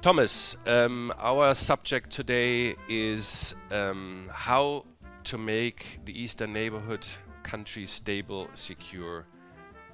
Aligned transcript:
Thomas, 0.01 0.57
um, 0.67 1.13
our 1.17 1.55
subject 1.55 2.11
today 2.11 2.75
is 2.89 3.55
um, 3.71 4.29
how 4.31 4.85
to 5.23 5.37
make 5.37 5.99
the 6.05 6.21
Eastern 6.21 6.51
neighborhood 6.53 7.07
countries 7.45 7.91
stable, 7.91 8.49
secure, 8.55 9.25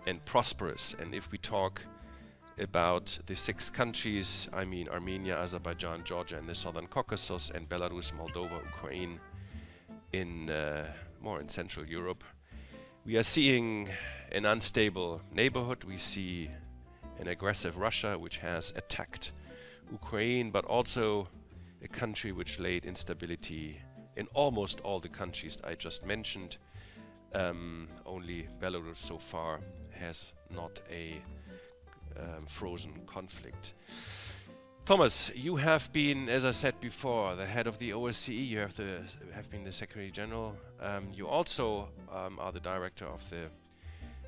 and 0.08 0.24
prosperous. 0.26 0.96
And 1.00 1.14
if 1.14 1.32
we 1.32 1.38
talk 1.38 1.84
about 2.58 3.20
the 3.28 3.36
six 3.36 3.70
countries, 3.70 4.50
I 4.54 4.64
mean 4.66 4.88
Armenia, 4.88 5.38
Azerbaijan, 5.38 6.04
Georgia, 6.04 6.38
and 6.38 6.48
the 6.48 6.56
Southern 6.56 6.88
Caucasus, 6.88 7.52
and 7.52 7.68
Belarus, 7.68 8.14
Moldova, 8.14 8.64
Ukraine, 8.74 9.20
in 10.14 10.50
uh, 10.50 10.88
more 11.22 11.40
in 11.40 11.50
Central 11.50 11.86
Europe, 11.86 12.24
we 13.06 13.18
are 13.18 13.24
seeing 13.24 13.90
an 14.32 14.46
unstable 14.46 15.22
neighborhood. 15.34 15.84
We 15.84 15.98
see 15.98 16.50
an 17.20 17.28
aggressive 17.28 17.78
Russia 17.78 18.18
which 18.18 18.38
has 18.38 18.74
attacked 18.76 19.32
Ukraine, 19.92 20.52
but 20.52 20.66
also 20.66 21.28
a 21.84 21.88
country 21.88 22.32
which 22.32 22.60
laid 22.60 22.86
instability 22.86 23.82
in 24.16 24.28
almost 24.34 24.80
all 24.82 25.00
the 25.00 25.10
countries 25.10 25.58
I 25.64 25.76
just 25.76 26.06
mentioned. 26.06 26.58
Um, 27.34 27.88
only 28.06 28.48
Belarus 28.60 28.98
so 28.98 29.18
far 29.18 29.60
has 29.92 30.34
not 30.50 30.82
a 30.92 31.22
um, 32.20 32.46
frozen 32.46 32.94
conflict. 33.08 33.74
Thomas, 34.86 35.32
you 35.36 35.56
have 35.56 35.94
been, 35.94 36.28
as 36.28 36.44
I 36.44 36.52
said 36.52 36.80
before, 36.80 37.36
the 37.36 37.46
head 37.46 37.68
of 37.68 37.78
the 37.78 37.92
OSCE. 37.92 38.48
You 38.48 38.60
have 38.60 38.76
the 38.76 39.02
have 39.34 39.50
been 39.50 39.64
the 39.64 39.72
Secretary 39.72 40.12
General. 40.12 40.56
Um, 40.82 41.08
you 41.14 41.28
also 41.28 41.90
um, 42.12 42.40
are 42.40 42.52
the 42.52 42.60
director 42.60 43.06
of 43.06 43.30
the 43.30 43.50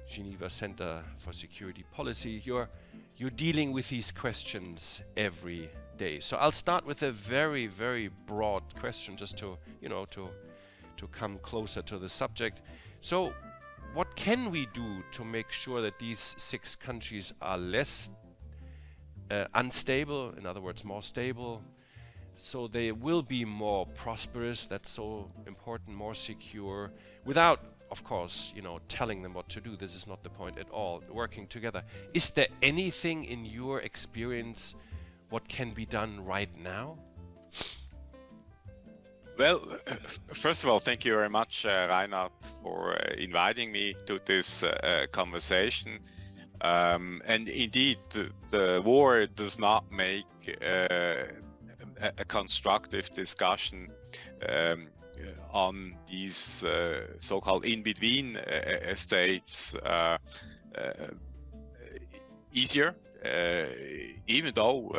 Geneva 0.07 0.49
Center 0.49 1.03
for 1.17 1.33
Security 1.33 1.83
Policy. 1.91 2.41
You're 2.45 2.69
you're 3.17 3.29
dealing 3.29 3.71
with 3.73 3.89
these 3.89 4.11
questions 4.11 5.01
every 5.15 5.69
day. 5.97 6.19
So 6.19 6.37
I'll 6.37 6.51
start 6.51 6.85
with 6.85 7.03
a 7.03 7.11
very, 7.11 7.67
very 7.67 8.09
broad 8.25 8.63
question 8.79 9.15
just 9.15 9.37
to, 9.37 9.57
you 9.81 9.89
know, 9.89 10.05
to, 10.05 10.29
to 10.97 11.07
come 11.07 11.37
closer 11.39 11.81
to 11.83 11.97
the 11.97 12.09
subject. 12.09 12.61
So 13.03 13.33
what 13.93 14.15
can 14.15 14.49
we 14.49 14.65
do 14.67 15.03
to 15.11 15.25
make 15.25 15.51
sure 15.51 15.81
that 15.81 15.99
these 15.99 16.35
six 16.37 16.77
countries 16.77 17.33
are 17.41 17.57
less 17.57 18.09
uh, 19.29 19.43
unstable, 19.53 20.33
in 20.37 20.45
other 20.45 20.61
words, 20.61 20.85
more 20.85 21.03
stable, 21.03 21.61
so 22.37 22.69
they 22.69 22.93
will 22.93 23.21
be 23.21 23.43
more 23.43 23.85
prosperous, 23.87 24.67
that's 24.67 24.89
so 24.89 25.29
important, 25.45 25.97
more 25.97 26.15
secure, 26.15 26.93
without 27.25 27.59
of 27.91 28.05
course, 28.05 28.53
you 28.55 28.61
know, 28.61 28.79
telling 28.87 29.21
them 29.21 29.33
what 29.33 29.49
to 29.49 29.59
do. 29.59 29.75
This 29.75 29.95
is 29.95 30.07
not 30.07 30.23
the 30.23 30.29
point 30.29 30.57
at 30.57 30.69
all. 30.69 31.03
Working 31.11 31.45
together. 31.45 31.83
Is 32.13 32.31
there 32.31 32.47
anything 32.61 33.25
in 33.25 33.45
your 33.45 33.81
experience 33.81 34.75
what 35.29 35.47
can 35.49 35.71
be 35.71 35.85
done 35.85 36.25
right 36.25 36.49
now? 36.57 36.97
Well, 39.37 39.61
first 40.33 40.63
of 40.63 40.69
all, 40.69 40.79
thank 40.79 41.05
you 41.05 41.13
very 41.13 41.29
much, 41.29 41.65
uh, 41.65 41.87
Reinhard, 41.89 42.31
for 42.61 42.93
uh, 42.93 43.13
inviting 43.17 43.71
me 43.71 43.95
to 44.05 44.19
this 44.25 44.63
uh, 44.63 45.07
conversation. 45.11 45.99
Um, 46.61 47.21
and 47.25 47.49
indeed, 47.49 47.97
the, 48.11 48.31
the, 48.49 48.81
war 48.85 49.25
does 49.25 49.59
not 49.59 49.91
make 49.91 50.25
uh, 50.61 51.25
a, 51.99 52.25
constructive 52.27 53.09
discussion 53.11 53.87
um, 54.47 54.87
on 55.51 55.95
these 56.09 56.63
uh, 56.63 57.07
so-called 57.17 57.65
in-between 57.65 58.37
uh, 58.37 58.95
states 58.95 59.75
uh, 59.75 60.17
easier, 62.53 62.95
even 64.27 64.53
though 64.53 64.95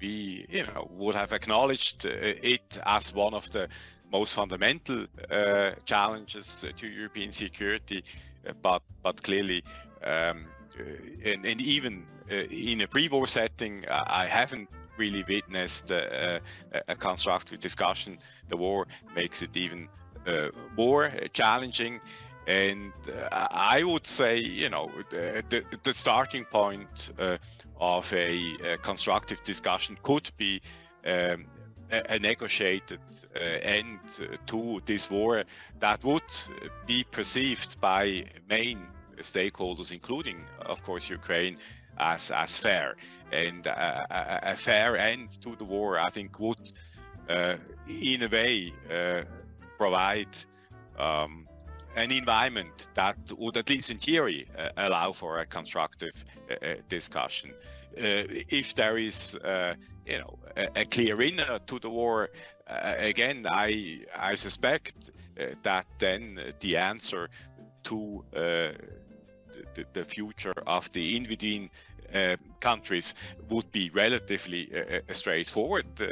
we, 0.00 0.46
you 0.48 0.64
know, 0.64 0.88
would 0.92 1.14
have 1.14 1.32
acknowledged 1.32 2.04
it 2.04 2.78
as 2.84 3.14
one 3.14 3.34
of 3.34 3.50
the 3.50 3.68
most 4.12 4.34
fundamental 4.34 5.06
uh, 5.30 5.72
challenges 5.84 6.64
to 6.76 6.86
European 6.86 7.32
security, 7.32 8.04
uh, 8.48 8.52
but 8.62 8.82
but 9.02 9.22
clearly, 9.22 9.62
um, 10.02 10.46
and, 11.24 11.44
and, 11.44 11.60
even 11.60 12.06
uh, 12.30 12.34
in 12.50 12.80
a 12.82 12.86
pre-war 12.86 13.26
setting, 13.26 13.84
I 13.90 14.26
haven't 14.26 14.68
really 14.98 15.24
witnessed 15.28 15.90
a, 15.90 16.40
a 16.88 16.96
constructive 16.96 17.58
discussion. 17.58 18.18
The 18.48 18.56
war 18.56 18.86
makes 19.14 19.42
it 19.42 19.56
even 19.56 19.88
uh, 20.26 20.48
more 20.76 21.12
challenging. 21.32 22.00
And 22.46 22.92
uh, 23.08 23.48
I 23.50 23.82
would 23.82 24.06
say, 24.06 24.38
you 24.38 24.68
know, 24.68 24.90
the, 25.10 25.64
the, 25.82 25.92
starting 25.92 26.44
point 26.44 27.10
uh, 27.18 27.38
of 27.80 28.12
a, 28.12 28.54
a, 28.64 28.78
constructive 28.78 29.42
discussion 29.42 29.98
could 30.02 30.30
be 30.36 30.60
um, 31.04 31.46
a, 31.90 32.18
negotiated 32.18 33.00
uh, 33.34 33.38
end 33.38 33.98
to 34.46 34.80
this 34.86 35.10
war 35.10 35.42
that 35.80 36.04
would 36.04 36.22
be 36.86 37.04
perceived 37.10 37.80
by 37.80 38.24
main 38.48 38.86
stakeholders, 39.18 39.90
including, 39.90 40.44
of 40.60 40.82
course, 40.82 41.10
Ukraine, 41.10 41.56
as 41.98 42.30
as 42.30 42.58
fair. 42.58 42.96
And 43.32 43.66
a, 43.66 44.52
a, 44.52 44.56
fair 44.56 44.96
end 44.96 45.30
to 45.42 45.56
the 45.56 45.64
war 45.64 45.98
i 45.98 46.08
think 46.08 46.38
would 46.38 46.72
uh, 47.28 47.56
in 47.88 48.22
a 48.22 48.28
way 48.28 48.72
uh, 48.90 49.22
provide 49.78 50.28
um, 50.98 51.45
an 51.96 52.12
environment 52.12 52.88
that 52.94 53.16
would 53.38 53.56
at 53.56 53.68
least 53.68 53.90
in 53.90 53.98
theory 53.98 54.46
uh, 54.56 54.68
allow 54.76 55.12
for 55.12 55.38
a 55.38 55.46
constructive 55.46 56.24
uh, 56.50 56.54
uh, 56.64 56.74
discussion. 56.88 57.52
If 57.96 58.74
there 58.74 58.98
is 58.98 59.38
you 60.04 60.18
know 60.18 60.38
a, 60.56 60.68
a, 60.76 60.84
clear 60.84 61.16
winner 61.16 61.58
to 61.66 61.78
the 61.78 61.88
war 61.88 62.28
again 62.68 63.46
i 63.50 64.00
i 64.14 64.34
suspect 64.34 65.10
that 65.62 65.86
then 65.98 66.38
the 66.60 66.76
answer 66.76 67.30
to 67.84 68.22
the, 69.74 69.84
the 69.94 70.04
future 70.04 70.54
of 70.66 70.92
the 70.92 71.16
in-between 71.16 71.70
uh, 72.14 72.36
countries 72.60 73.14
would 73.48 73.70
be 73.72 73.90
relatively 73.90 74.70
uh, 74.72 75.00
uh 75.08 75.12
straightforward 75.12 75.86
uh, 76.00 76.04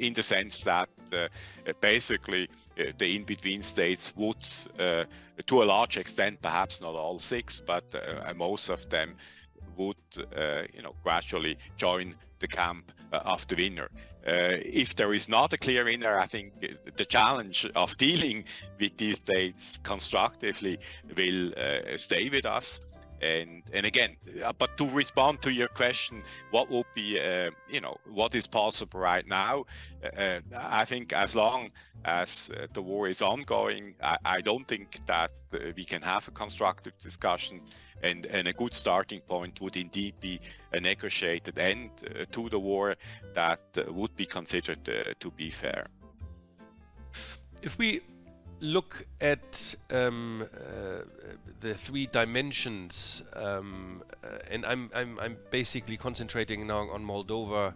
in 0.00 0.12
the 0.14 0.22
sense 0.22 0.62
that 0.62 0.88
uh, 0.88 1.01
Uh, 1.12 1.28
uh, 1.68 1.72
basically 1.80 2.48
uh, 2.78 2.84
the 2.98 3.16
in-between 3.16 3.62
states 3.62 4.12
would, 4.16 4.42
to 5.46 5.62
a 5.62 5.64
large 5.64 5.96
extent, 5.96 6.40
perhaps 6.42 6.80
not 6.80 6.94
all 6.94 7.18
six, 7.18 7.60
but 7.60 7.84
most 8.36 8.68
of 8.68 8.88
them 8.88 9.14
would, 9.76 9.96
you 10.74 10.82
know, 10.82 10.94
gradually 11.02 11.56
join 11.76 12.14
the 12.38 12.48
camp 12.48 12.92
of 13.12 13.46
the 13.48 13.56
winner. 13.56 13.88
if 14.24 14.94
there 14.96 15.12
is 15.12 15.28
not 15.28 15.52
a 15.52 15.58
clear 15.58 15.84
winner, 15.84 16.18
I 16.18 16.26
think 16.26 16.52
the 16.96 17.04
challenge 17.04 17.66
of 17.74 17.96
dealing 18.06 18.44
with 18.80 18.96
these 18.96 19.18
states 19.18 19.78
constructively 19.82 20.78
will 21.16 21.52
stay 21.96 22.28
with 22.28 22.46
us 22.46 22.80
and 23.22 23.62
and 23.72 23.86
again 23.86 24.16
uh, 24.44 24.52
but 24.58 24.76
to 24.76 24.88
respond 24.90 25.40
to 25.42 25.52
your 25.52 25.68
question 25.68 26.22
what 26.50 26.68
would 26.70 26.86
be 26.94 27.20
uh, 27.20 27.50
you 27.68 27.80
know 27.80 27.96
what 28.12 28.34
is 28.34 28.46
possible 28.46 29.00
right 29.00 29.26
now 29.28 29.64
uh, 30.04 30.20
uh 30.20 30.40
i 30.54 30.84
think 30.84 31.12
as 31.12 31.34
long 31.36 31.68
as 32.04 32.50
uh, 32.56 32.66
the 32.72 32.82
war 32.82 33.08
is 33.08 33.22
ongoing 33.22 33.94
I, 34.02 34.16
I, 34.24 34.40
don't 34.40 34.66
think 34.66 35.00
that 35.06 35.30
we 35.76 35.84
can 35.84 36.02
have 36.02 36.26
a 36.28 36.30
constructive 36.32 36.98
discussion. 36.98 37.60
And 38.02 38.26
and 38.26 38.48
a 38.48 38.52
good 38.52 38.74
starting 38.74 39.20
point 39.20 39.60
would 39.60 39.76
indeed 39.76 40.14
be 40.18 40.40
a 40.72 40.80
negotiated 40.80 41.56
end 41.58 41.90
to 42.32 42.48
the 42.48 42.58
war 42.58 42.96
that 43.34 43.60
would 43.86 44.16
be 44.16 44.26
considered 44.26 44.84
to 45.20 45.30
be 45.30 45.50
fair. 45.50 45.86
If 47.62 47.78
we 47.78 48.00
look 48.62 49.06
at 49.20 49.74
um, 49.90 50.46
uh, 50.54 51.02
the 51.60 51.74
three 51.74 52.06
dimensions, 52.06 53.22
um, 53.34 54.02
uh, 54.24 54.38
and 54.50 54.64
I'm, 54.64 54.88
I'm, 54.94 55.18
I'm 55.18 55.36
basically 55.50 55.96
concentrating 55.96 56.66
now 56.66 56.88
on 56.88 57.04
Moldova 57.04 57.74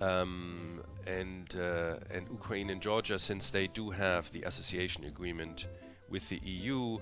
um, 0.00 0.82
and 1.06 1.56
uh, 1.56 1.96
and 2.10 2.28
Ukraine 2.30 2.70
and 2.70 2.80
Georgia, 2.82 3.18
since 3.18 3.50
they 3.50 3.66
do 3.66 3.90
have 3.90 4.30
the 4.32 4.42
association 4.42 5.04
agreement 5.04 5.66
with 6.10 6.28
the 6.28 6.38
EU. 6.44 6.98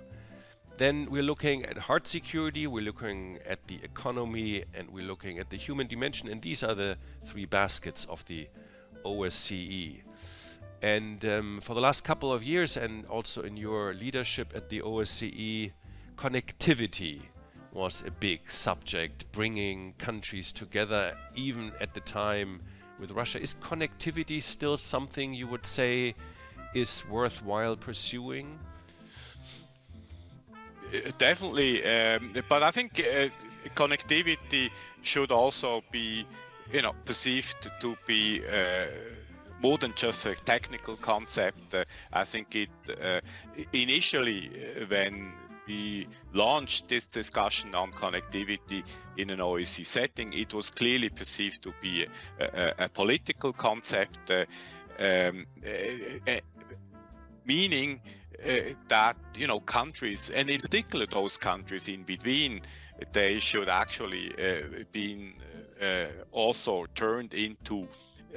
Then 0.79 1.09
we're 1.11 1.23
looking 1.23 1.65
at 1.67 1.77
hard 1.77 2.07
security, 2.07 2.67
we're 2.67 2.85
looking 2.85 3.39
at 3.47 3.67
the 3.67 3.81
economy, 3.83 4.65
and 4.75 4.89
we're 4.91 5.07
looking 5.07 5.39
at 5.39 5.51
the 5.51 5.57
human 5.57 5.87
dimension, 5.87 6.29
and 6.29 6.41
these 6.41 6.63
are 6.63 6.75
the 6.75 6.97
three 7.25 7.47
baskets 7.47 8.05
of 8.07 8.25
the 8.27 8.49
OSCE. 9.05 10.03
And 10.83 11.25
um, 11.25 11.61
for 11.61 11.75
the 11.75 11.81
last 11.81 12.03
couple 12.03 12.33
of 12.33 12.43
years, 12.43 12.77
and 12.77 13.07
also 13.07 13.43
in 13.43 13.57
your 13.57 13.95
leadership 13.95 14.53
at 14.55 14.69
the 14.69 14.81
OSCE, 14.81 15.71
connectivity 16.17 17.23
was 17.73 18.03
a 18.05 18.11
big 18.11 18.51
subject, 18.51 19.31
bringing 19.31 19.95
countries 19.95 20.51
together, 20.51 21.17
even 21.37 21.73
at 21.81 21.95
the 21.95 22.01
time 22.01 22.61
with 22.99 23.13
Russia. 23.13 23.41
Is 23.41 23.55
connectivity 23.55 24.43
still 24.43 24.77
something 24.77 25.33
you 25.33 25.47
would 25.47 25.67
say 25.67 26.17
is 26.75 27.05
worthwhile 27.09 27.77
pursuing? 27.77 28.59
Uh, 30.53 31.11
definitely, 31.17 31.85
um, 31.85 32.33
but 32.49 32.65
I 32.65 32.73
think 32.73 32.99
uh, 32.99 33.29
connectivity 33.77 34.71
should 35.03 35.31
also 35.31 35.83
be, 35.93 36.27
you 36.73 36.83
know, 36.83 36.93
perceived 37.05 37.71
to 37.81 37.97
be. 38.05 38.43
Uh, 38.45 38.87
more 39.63 39.79
than 39.79 39.93
just 39.95 40.27
a 40.27 40.35
technical 40.35 40.97
concept. 40.97 41.75
Uh, 41.75 41.85
I 42.13 42.25
think 42.25 42.55
it 42.57 42.71
uh, 43.01 43.21
initially 43.73 44.51
uh, 44.51 44.87
when 44.87 45.33
we 45.69 46.09
launched 46.35 46.89
this 46.89 47.07
discussion 47.07 47.75
on 47.75 47.93
connectivity 47.93 48.83
in 49.17 49.31
an 49.31 49.39
OSCE 49.39 49.87
setting, 49.87 50.33
it 50.33 50.53
was 50.53 50.71
clearly 50.71 51.09
perceived 51.09 51.63
to 51.63 51.73
be 51.81 52.05
a, 52.41 52.45
a, 52.45 52.85
a 52.85 52.89
political 52.89 53.53
concept, 53.53 54.19
uh, 54.31 54.45
um, 54.99 55.47
uh, 55.65 56.33
meaning 57.45 58.01
uh, 58.45 58.75
that 58.89 59.17
you 59.37 59.47
know 59.47 59.61
countries, 59.61 60.31
and 60.31 60.51
in 60.51 60.61
particular 60.61 61.07
those 61.07 61.39
countries 61.39 61.87
in 61.87 62.03
between, 62.03 62.61
they 63.13 63.39
should 63.39 63.69
actually 63.69 64.33
be 64.93 65.35
also 66.33 66.87
turned 66.95 67.35
into 67.35 67.89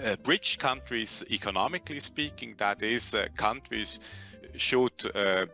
uh, 0.03 0.15
bridge 0.17 0.57
countries, 0.57 1.23
economically 1.29 1.99
speaking, 1.99 2.55
that 2.57 2.83
is, 2.83 3.13
uh, 3.13 3.27
countries 3.35 3.99
should, 4.55 4.91
uh, 5.15 5.45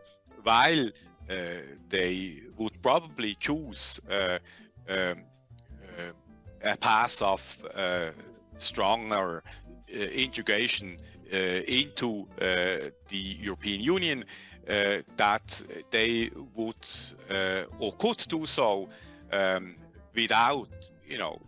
while 0.42 0.88
uh, 1.30 1.34
they 1.88 2.42
would 2.56 2.80
probably 2.82 3.34
choose 3.34 4.00
uh, 4.10 4.38
um, 4.88 5.24
a 6.64 6.76
path 6.76 7.20
of 7.22 7.64
stronger 8.56 9.42
integration 9.88 10.96
into 11.30 12.26
the 12.38 12.92
European 13.16 13.80
Union, 13.80 14.24
that 14.66 15.62
they 15.90 16.30
would 16.54 16.86
or 17.78 17.92
could 17.94 18.24
do 18.28 18.46
so 18.46 18.88
um, 19.32 19.76
without, 20.14 20.90
you 21.06 21.18
know, 21.18 21.40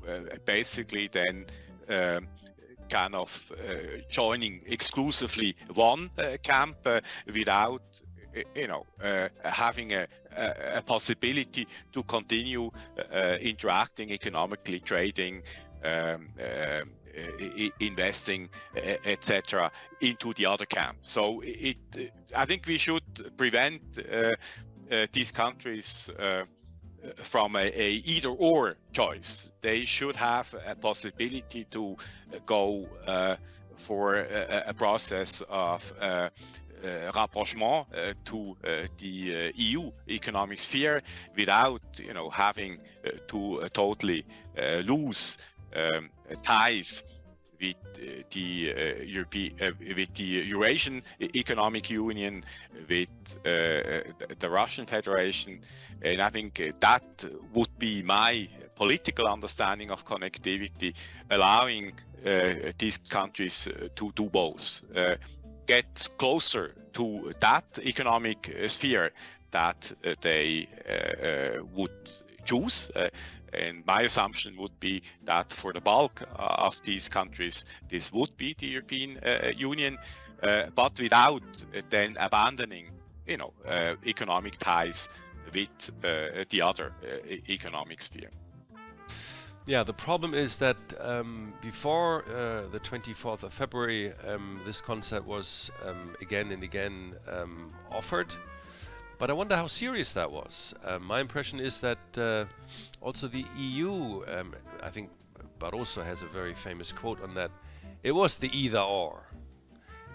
basically 0.44 1.08
then 1.12 1.46
um, 1.88 2.26
kind 2.88 3.14
of 3.14 3.52
uh, 3.52 3.98
joining 4.08 4.60
exclusively 4.66 5.56
one 5.74 6.10
uh, 6.18 6.36
camp 6.42 6.76
uh, 6.86 7.00
without 7.32 7.82
you 8.54 8.66
know 8.66 8.84
uh, 9.02 9.28
having 9.44 9.92
a, 9.92 10.06
a, 10.36 10.82
possibility 10.82 11.66
to 11.92 12.02
continue 12.02 12.70
uh, 13.12 13.36
interacting 13.40 14.10
economically 14.10 14.80
trading 14.80 15.42
um, 15.84 16.28
uh, 16.40 16.80
investing 17.78 18.48
etc 19.04 19.70
into 20.00 20.32
the 20.34 20.44
other 20.46 20.66
camp. 20.66 20.98
So 21.02 21.40
it 21.44 21.76
i 22.34 22.44
think 22.44 22.66
we 22.66 22.76
should 22.76 23.04
prevent 23.36 23.82
these 25.12 25.30
countries 25.30 26.10
from 27.16 27.56
a, 27.56 27.66
a, 27.74 27.90
either 28.04 28.30
or 28.30 28.76
choice. 28.92 29.50
They 29.60 29.84
should 29.84 30.16
have 30.16 30.54
a 30.66 30.74
possibility 30.74 31.64
to 31.70 31.96
go 32.46 32.86
uh, 33.06 33.36
for 33.76 34.16
a, 34.16 34.64
a, 34.68 34.74
process 34.74 35.42
of 35.48 35.92
uh, 36.00 36.28
uh, 36.84 37.12
rapprochement 37.14 37.86
uh, 37.94 38.12
to 38.26 38.56
uh, 38.64 38.86
the 38.98 39.48
uh, 39.48 39.52
EU 39.54 39.90
economic 40.08 40.60
sphere 40.60 41.02
without, 41.36 41.80
you 41.98 42.12
know, 42.12 42.28
having 42.28 42.78
to 43.26 43.66
totally 43.72 44.24
lose 44.84 45.38
um, 45.74 46.10
ties 46.42 47.04
with 47.60 47.76
uh, 47.96 48.22
the 48.30 48.72
uh, 48.72 49.02
European, 49.02 49.54
uh, 49.60 49.70
with 49.96 50.14
the 50.14 50.24
Eurasian 50.24 51.02
Economic 51.20 51.90
Union, 51.90 52.44
with 52.88 53.08
the 53.42 54.50
Russian 54.50 54.86
Federation, 54.86 55.60
and 56.02 56.20
I 56.20 56.30
think 56.30 56.60
that 56.80 57.24
would 57.52 57.78
be 57.78 58.02
my 58.02 58.48
political 58.74 59.26
understanding 59.26 59.90
of 59.90 60.04
connectivity, 60.04 60.94
allowing 61.30 61.92
uh, 62.24 62.72
these 62.78 62.96
countries 62.98 63.68
uh, 63.68 63.88
to 63.94 64.10
do 64.12 64.30
both, 64.30 64.82
uh, 64.96 65.14
get 65.66 66.08
closer 66.16 66.74
to 66.92 67.32
that 67.40 67.64
economic 67.82 68.50
sphere 68.66 69.10
that 69.50 69.92
they 70.22 70.66
would 71.74 71.90
choose. 72.44 72.90
And 73.54 73.84
my 73.86 74.02
assumption 74.02 74.56
would 74.56 74.78
be 74.80 75.02
that 75.24 75.52
for 75.52 75.72
the 75.72 75.80
bulk 75.80 76.22
of 76.36 76.80
these 76.82 77.08
countries, 77.08 77.64
this 77.88 78.12
would 78.12 78.36
be 78.36 78.54
the 78.58 78.66
European 78.66 79.18
uh, 79.18 79.52
Union, 79.56 79.98
uh, 80.42 80.66
but 80.74 80.98
without 81.00 81.42
then 81.90 82.16
abandoning, 82.18 82.90
you 83.26 83.36
know, 83.36 83.52
uh, 83.66 83.94
economic 84.06 84.58
ties 84.58 85.08
with 85.52 85.90
the 86.02 86.62
other 86.62 86.92
economic 87.48 88.02
sphere. 88.02 88.30
Yeah, 89.66 89.82
the 89.82 89.94
problem 89.94 90.34
is 90.34 90.58
that 90.58 90.76
um, 91.00 91.54
before 91.62 92.22
uh, 92.28 92.68
the 92.70 92.80
24th 92.80 93.44
of 93.44 93.54
February, 93.54 94.12
um, 94.28 94.60
this 94.66 94.82
concept 94.82 95.26
was 95.26 95.70
um, 95.86 96.14
again 96.20 96.52
and 96.52 96.62
again 96.62 97.14
um, 97.26 97.72
offered. 97.90 98.34
But 99.18 99.30
I 99.30 99.32
wonder 99.32 99.56
how 99.56 99.68
serious 99.68 100.12
that 100.12 100.30
was. 100.30 100.74
Um, 100.84 101.04
my 101.04 101.20
impression 101.20 101.60
is 101.60 101.80
that 101.80 102.18
uh, 102.18 102.44
also 103.00 103.28
the 103.28 103.44
EU, 103.56 104.24
um, 104.26 104.54
I 104.82 104.90
think 104.90 105.10
Barroso 105.58 106.04
has 106.04 106.22
a 106.22 106.26
very 106.26 106.52
famous 106.54 106.92
quote 106.92 107.22
on 107.22 107.34
that. 107.34 107.50
It 108.02 108.12
was 108.12 108.36
the 108.36 108.50
either 108.52 108.80
or. 108.80 109.22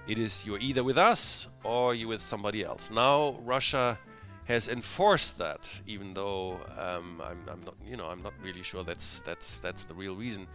It 0.08 0.18
is 0.18 0.46
you're 0.46 0.60
either 0.60 0.84
with 0.84 0.98
us 0.98 1.48
or 1.64 1.94
you're 1.96 2.10
with 2.10 2.22
somebody 2.22 2.64
else. 2.64 2.92
Now 2.92 3.38
Russia 3.44 3.98
has 4.46 4.68
enforced 4.68 5.38
that, 5.38 5.82
even 5.86 6.14
though 6.16 6.60
um, 6.78 7.22
I'm, 7.24 7.38
I'm, 7.48 7.64
not, 7.64 7.76
you 7.86 7.96
know, 7.96 8.08
I'm 8.08 8.24
not 8.24 8.34
really 8.44 8.64
sure 8.64 8.84
that's 8.84 9.22
that's 9.22 9.60
that's 9.60 9.86
the 9.86 9.94
real 9.94 10.16
reason 10.16 10.48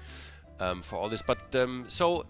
um, 0.58 0.82
for 0.82 0.96
all 0.96 1.08
this. 1.08 1.22
But 1.22 1.54
um, 1.54 1.84
so, 1.86 2.26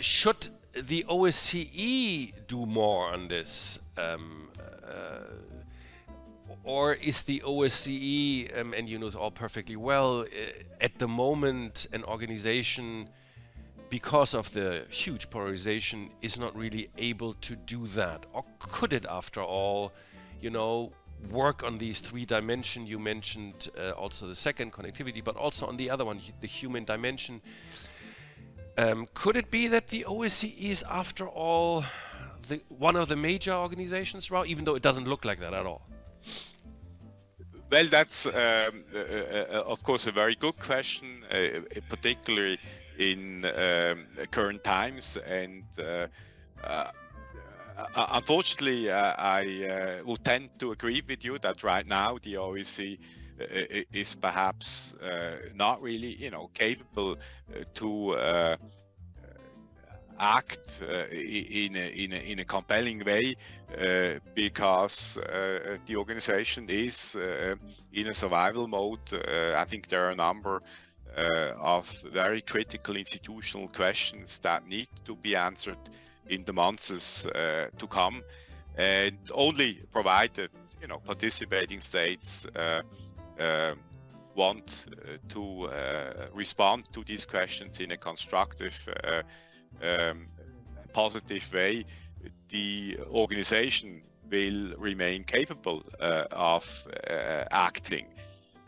should 0.00 0.48
the 0.82 1.04
OSCE 1.08 2.32
do 2.46 2.66
more 2.66 3.12
on 3.12 3.28
this, 3.28 3.78
um, 3.96 4.48
uh, 4.84 5.20
or 6.64 6.94
is 6.94 7.22
the 7.22 7.42
OSCE, 7.44 8.58
um, 8.58 8.74
and 8.74 8.88
you 8.88 8.98
know 8.98 9.10
all 9.18 9.30
perfectly 9.30 9.76
well, 9.76 10.20
uh, 10.20 10.26
at 10.80 10.98
the 10.98 11.08
moment 11.08 11.86
an 11.92 12.04
organization? 12.04 13.08
because 13.90 14.34
of 14.34 14.52
the 14.52 14.84
huge 14.90 15.30
polarization, 15.30 16.10
is 16.20 16.38
not 16.38 16.54
really 16.54 16.90
able 16.98 17.32
to 17.34 17.56
do 17.56 17.86
that? 17.88 18.26
Or 18.34 18.44
could 18.58 18.92
it, 18.92 19.06
after 19.08 19.40
all, 19.40 19.92
you 20.42 20.50
know, 20.50 20.92
work 21.30 21.62
on 21.62 21.78
these 21.78 22.00
three 22.00 22.24
dimension. 22.24 22.86
You 22.86 22.98
mentioned 22.98 23.68
uh, 23.78 23.90
also 23.90 24.26
the 24.26 24.34
second 24.34 24.72
connectivity, 24.72 25.22
but 25.22 25.36
also 25.36 25.66
on 25.66 25.76
the 25.76 25.90
other 25.90 26.04
one, 26.04 26.20
the 26.40 26.46
human 26.46 26.84
dimension. 26.84 27.40
Um, 28.78 29.08
could 29.12 29.36
it 29.36 29.50
be 29.50 29.66
that 29.66 29.88
the 29.88 30.04
OSCE 30.08 30.56
is, 30.56 30.84
after 30.88 31.26
all, 31.26 31.84
the, 32.46 32.60
one 32.68 32.94
of 32.94 33.08
the 33.08 33.16
major 33.16 33.52
organizations, 33.52 34.30
even 34.46 34.64
though 34.64 34.76
it 34.76 34.82
doesn't 34.82 35.08
look 35.08 35.24
like 35.24 35.40
that 35.40 35.52
at 35.52 35.66
all? 35.66 35.82
well, 37.70 37.86
that's 37.86 38.26
um, 38.26 38.32
uh, 38.32 38.98
uh, 38.98 39.62
of 39.66 39.82
course 39.82 40.06
a 40.06 40.12
very 40.12 40.34
good 40.36 40.58
question, 40.58 41.24
uh, 41.30 41.60
particularly 41.88 42.58
in 42.98 43.44
um, 43.44 44.06
current 44.30 44.62
times. 44.64 45.18
And 45.26 45.64
uh, 45.78 46.06
uh, 46.64 46.90
unfortunately, 47.94 48.90
I 48.92 50.00
would 50.04 50.24
tend 50.24 50.50
to 50.60 50.70
agree 50.70 51.02
with 51.06 51.24
you 51.24 51.38
that 51.40 51.64
right 51.64 51.86
now 51.86 52.18
the 52.22 52.34
OSCE 52.34 52.98
is 53.92 54.14
perhaps 54.14 54.94
not 55.54 55.82
really, 55.82 56.14
you 56.16 56.30
know, 56.30 56.50
capable 56.54 57.16
to 57.74 58.14
act 60.18 60.82
uh, 60.82 61.06
in, 61.12 61.76
a, 61.76 62.04
in, 62.04 62.12
a, 62.12 62.32
in 62.32 62.38
a 62.40 62.44
compelling 62.44 63.04
way 63.04 63.34
uh, 63.78 64.14
because 64.34 65.16
uh, 65.18 65.76
the 65.86 65.96
organization 65.96 66.68
is 66.68 67.16
in 67.92 68.08
a 68.08 68.14
survival 68.14 68.66
mode. 68.66 69.00
I 69.56 69.64
think 69.64 69.88
there 69.88 70.06
are 70.06 70.10
a 70.10 70.16
number 70.16 70.62
of 71.16 71.88
very 72.12 72.40
critical 72.40 72.96
institutional 72.96 73.68
questions 73.68 74.38
that 74.40 74.66
need 74.66 74.88
to 75.04 75.16
be 75.16 75.34
answered 75.34 75.78
in 76.28 76.44
the 76.44 76.52
months 76.52 77.22
to 77.24 77.86
come 77.88 78.22
and 78.76 79.18
only 79.32 79.80
provided 79.90 80.50
you 80.80 80.86
know 80.86 80.98
participating 80.98 81.80
states 81.80 82.46
uh, 82.54 82.58
uh, 82.58 82.82
want 84.34 84.86
uh, 84.92 85.16
to 85.28 85.68
respond 86.32 86.84
to 86.92 87.02
these 87.04 87.26
questions 87.26 87.80
in 87.80 87.90
a 87.92 87.96
constructive 87.96 88.88
um, 89.82 90.26
positive 90.92 91.52
way, 91.52 91.84
the 92.48 92.98
organization 93.10 94.02
will 94.30 94.74
remain 94.76 95.24
capable 95.24 95.82
uh, 96.00 96.24
of 96.32 96.86
uh, 97.10 97.44
acting. 97.50 98.06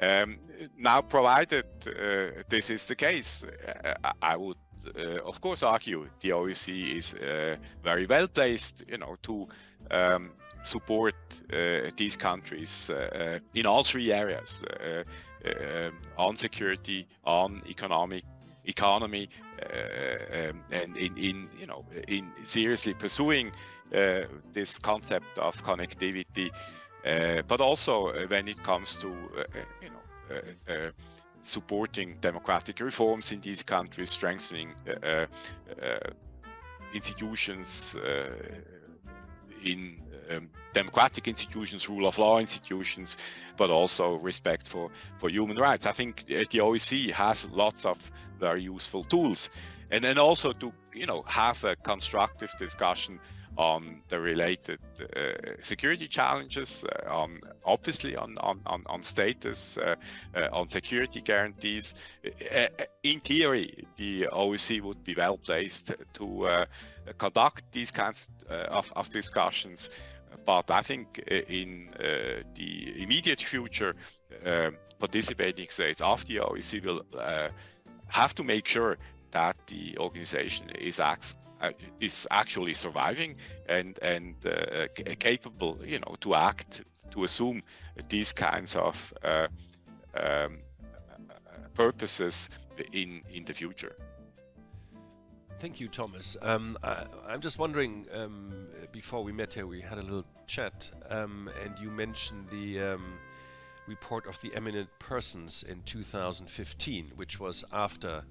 Um, 0.01 0.39
now, 0.79 1.03
provided 1.03 1.67
uh, 1.87 2.43
this 2.49 2.71
is 2.71 2.87
the 2.87 2.97
case, 2.97 3.45
uh, 3.45 4.13
I 4.23 4.37
would, 4.37 4.57
uh, 4.97 5.23
of 5.25 5.41
course, 5.41 5.63
argue 5.63 6.09
the 6.21 6.31
OSCE 6.31 6.97
is 6.97 7.15
uh, 7.15 7.57
very 7.83 8.07
well 8.07 8.29
placed, 8.29 8.85
you 8.89 8.99
know, 8.99 9.17
to 9.23 9.49
um, 9.91 10.31
support 10.63 11.15
uh, 11.53 11.91
these 11.97 12.17
countries 12.17 12.91
uh, 12.91 12.95
uh, 12.95 13.39
in 13.55 13.67
all 13.67 13.85
three 13.85 14.13
areas: 14.13 14.65
um, 15.45 15.95
on 16.19 16.37
security, 16.37 17.07
on 17.25 17.63
economic 17.69 18.25
economy 18.65 19.29
uh, 19.63 20.51
um, 20.51 20.63
and 20.71 20.99
in, 20.99 21.17
in 21.17 21.49
you 21.59 21.67
know 21.67 21.85
in 22.09 22.31
seriously 22.45 22.95
pursuing 22.95 23.51
uh, 23.95 24.23
this 24.53 24.79
concept 24.79 25.39
of 25.39 25.63
connectivity 25.63 26.49
uh, 27.07 27.43
but 27.49 27.61
also 27.61 28.13
when 28.29 28.49
it 28.49 28.63
comes 28.63 28.97
to 28.97 29.09
you 29.83 29.91
know 29.91 30.91
supporting 31.43 32.17
democratic 32.21 32.81
reforms 32.81 33.33
in 33.33 33.41
these 33.41 33.63
countries 33.63 34.11
strengthening 34.11 34.75
institutions 36.93 37.97
in 39.65 40.01
um, 40.31 40.51
democratic 40.73 41.29
institutions, 41.29 41.89
rule 41.89 42.07
of 42.07 42.19
law 42.19 42.39
institutions, 42.39 43.17
but 43.57 43.71
also 43.71 44.19
respect 44.19 44.69
for, 44.69 44.91
for 45.19 45.29
human 45.29 45.57
rights. 45.57 45.87
I 45.87 45.93
think 45.93 46.27
the 46.27 46.59
OSCE 46.59 47.11
has 47.11 47.49
lots 47.51 47.85
of 47.85 48.11
very 48.39 48.63
useful 48.63 49.05
tools, 49.05 49.51
and 49.91 50.05
then 50.05 50.19
also 50.19 50.53
to 50.53 50.73
you 50.95 51.07
know 51.07 51.23
have 51.27 51.63
a 51.65 51.77
constructive 51.77 52.53
discussion 52.59 53.21
on 53.57 54.01
the 54.09 54.19
related 54.19 54.79
uh, 55.17 55.33
security 55.61 56.07
challenges, 56.07 56.85
uh, 56.85 57.13
on 57.13 57.41
obviously 57.65 58.17
on 58.17 58.39
on 58.39 58.61
on, 58.67 59.03
status, 59.03 59.77
uh, 59.77 59.97
uh 60.35 60.49
on 60.53 60.69
security 60.69 61.21
guarantees. 61.21 61.95
Uh, 62.25 62.57
uh, 62.57 62.85
in 63.03 63.21
theory, 63.21 63.87
the 63.97 64.29
OSCE 64.33 64.81
would 64.83 65.03
be 65.05 65.15
well 65.15 65.37
placed 65.37 65.93
to 66.15 66.67
conduct 67.19 67.73
these 67.73 67.91
kinds 67.91 68.31
of, 68.49 68.93
of 68.95 69.11
discussions 69.11 69.91
but 70.45 70.71
I 70.71 70.83
think 70.83 71.23
uh, 71.31 71.35
in 71.49 71.89
uh, 71.99 72.43
the 72.55 73.03
immediate 73.03 73.41
future, 73.41 73.95
uh, 74.45 74.71
participating 74.99 75.69
states 75.69 76.01
of 76.01 76.27
the 76.27 76.37
OSCE 76.37 76.85
will 76.85 77.03
have 78.09 78.35
to 78.35 78.43
make 78.43 78.67
sure 78.67 78.99
that 79.31 79.57
the 79.67 79.97
organization 79.99 80.71
is 80.71 81.01
uh, 81.01 81.71
is 82.01 82.27
actually 82.31 82.75
surviving 82.75 83.37
and 83.69 83.99
and 84.03 84.35
uh, 84.47 84.89
capable, 85.19 85.79
you 85.85 85.99
know, 85.99 86.17
to 86.21 86.35
act, 86.35 86.83
to 87.11 87.25
assume 87.25 87.63
these 88.09 88.33
kinds 88.33 88.77
of 88.77 89.15
uh, 89.23 89.47
um, 90.15 90.59
purposes 91.75 92.51
in 92.93 93.23
in 93.33 93.45
the 93.45 93.53
future. 93.53 93.95
Thank 95.61 95.79
you, 95.79 95.89
Thomas. 95.89 96.39
Um, 96.41 96.79
I, 96.83 97.05
am 97.29 97.43
just 97.43 97.59
wondering, 97.59 98.07
um, 98.15 98.51
before 98.93 99.23
we 99.23 99.31
met 99.31 99.53
here, 99.53 99.67
we 99.67 99.83
had 99.83 99.99
a 99.99 100.03
little 100.03 100.25
chat, 100.47 100.91
um, 101.11 101.51
and 101.63 101.79
you 101.79 101.91
mentioned 101.91 102.49
the 102.49 102.81
um, 102.81 103.19
report 103.87 104.27
of 104.27 104.41
the 104.41 104.51
eminent 104.57 104.89
persons 104.99 105.63
in 105.69 105.83
2015, 105.83 107.13
which 107.15 107.39
was 107.39 107.63
after 107.75 108.23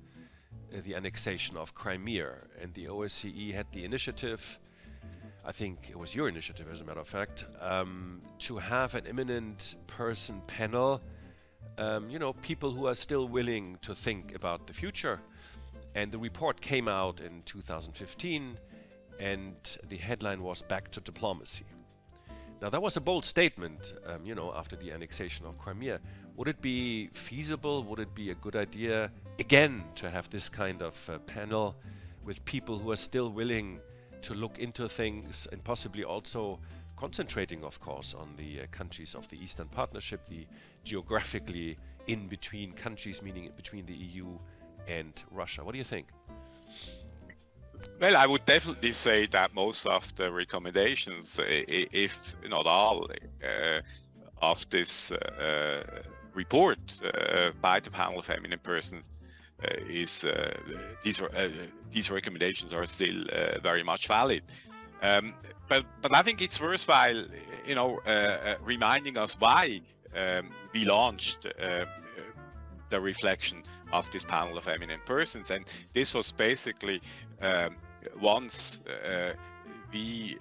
uh, 0.73 0.77
the 0.83 0.95
annexation 0.95 1.55
of 1.55 1.75
Crimea, 1.75 2.33
and 2.63 2.73
the 2.73 2.85
OSCE 2.85 3.53
had 3.53 3.67
the 3.73 3.85
initiative. 3.85 4.57
I 5.45 5.51
think 5.51 5.87
it 5.87 5.99
was 5.99 6.15
your 6.15 6.29
initiative, 6.29 6.65
as 6.71 6.81
a 6.81 6.83
matter 6.83 7.01
of 7.01 7.07
fact, 7.07 7.45
um, 7.61 8.23
to 8.39 8.57
have 8.57 8.95
an 8.95 9.05
eminent 9.05 9.75
person 9.85 10.41
panel. 10.47 10.99
Um, 11.77 12.09
you 12.09 12.17
know, 12.17 12.33
people 12.33 12.71
who 12.71 12.87
are 12.87 12.95
still 12.95 13.27
willing 13.27 13.77
to 13.83 13.93
think 13.93 14.33
about 14.33 14.65
the 14.65 14.73
future 14.73 15.21
and 15.95 16.11
the 16.11 16.17
report 16.17 16.61
came 16.61 16.87
out 16.87 17.19
in 17.19 17.41
2015, 17.43 18.57
and 19.19 19.77
the 19.87 19.97
headline 19.97 20.43
was 20.43 20.61
Back 20.61 20.91
to 20.91 21.01
Diplomacy. 21.01 21.65
Now, 22.61 22.69
that 22.69 22.81
was 22.81 22.97
a 22.97 23.01
bold 23.01 23.25
statement, 23.25 23.93
um, 24.05 24.25
you 24.25 24.35
know, 24.35 24.53
after 24.53 24.75
the 24.75 24.91
annexation 24.91 25.45
of 25.45 25.57
Crimea. 25.57 25.99
Would 26.35 26.49
it 26.49 26.61
be 26.61 27.07
feasible? 27.13 27.83
Would 27.83 27.99
it 27.99 28.13
be 28.13 28.31
a 28.31 28.35
good 28.35 28.55
idea, 28.55 29.11
again, 29.39 29.83
to 29.95 30.09
have 30.09 30.29
this 30.29 30.49
kind 30.49 30.81
of 30.81 31.09
uh, 31.09 31.19
panel 31.19 31.75
with 32.25 32.43
people 32.45 32.77
who 32.77 32.91
are 32.91 32.97
still 32.97 33.29
willing 33.29 33.79
to 34.21 34.33
look 34.33 34.59
into 34.59 34.89
things 34.89 35.47
and 35.51 35.63
possibly 35.63 36.03
also 36.03 36.59
concentrating, 36.97 37.63
of 37.63 37.79
course, 37.79 38.13
on 38.13 38.35
the 38.35 38.61
uh, 38.61 38.65
countries 38.71 39.15
of 39.15 39.27
the 39.29 39.41
Eastern 39.41 39.69
Partnership, 39.69 40.25
the 40.25 40.45
geographically 40.83 41.77
in 42.07 42.27
between 42.27 42.73
countries, 42.73 43.21
meaning 43.21 43.49
between 43.55 43.85
the 43.85 43.93
EU 43.93 44.37
and 44.89 45.23
Russia. 45.31 45.63
What 45.63 45.71
do 45.73 45.77
you 45.77 45.83
think? 45.83 46.07
Well, 48.01 48.17
I 48.17 48.25
would 48.25 48.45
definitely 48.45 48.91
say 48.91 49.25
that 49.27 49.53
most 49.53 49.85
of 49.85 50.15
the 50.15 50.31
recommendations, 50.31 51.39
if 51.47 52.35
not 52.47 52.65
all, 52.65 53.07
uh, 53.43 53.81
of 54.41 54.69
this 54.69 55.11
uh, 55.11 55.83
report 56.33 56.79
uh, 57.03 57.51
by 57.61 57.79
the 57.79 57.89
panel 57.89 58.19
of 58.19 58.29
eminent 58.29 58.63
persons 58.63 59.09
uh, 59.63 59.67
is 59.89 60.23
uh, 60.23 60.57
these 61.03 61.21
uh, 61.21 61.49
these 61.91 62.09
recommendations 62.09 62.73
are 62.73 62.85
still 62.85 63.25
very 63.61 63.83
much 63.83 64.07
valid. 64.07 64.43
Um, 65.01 65.33
but 65.67 65.85
but 66.01 66.15
I 66.15 66.21
think 66.21 66.41
it's 66.41 66.61
worthwhile, 66.61 67.25
you 67.67 67.75
know, 67.75 67.99
reminding 68.63 69.17
us 69.17 69.37
why 69.39 69.81
um, 70.15 70.49
we 70.73 70.85
launched 70.85 71.45
the 72.89 73.01
reflection 73.01 73.63
of 73.91 74.09
this 74.11 74.23
panel 74.23 74.57
of 74.57 74.67
eminent 74.67 75.05
persons. 75.05 75.51
And 75.51 75.65
this 75.93 76.13
was 76.13 76.31
basically 76.31 77.01
um, 77.41 77.75
once 78.21 78.81
uh, 78.87 79.33
we 79.91 80.37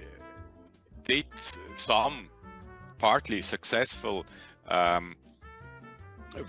did 1.05 1.27
some 1.77 2.29
partly 2.99 3.43
successful 3.43 4.27
um, 4.69 5.17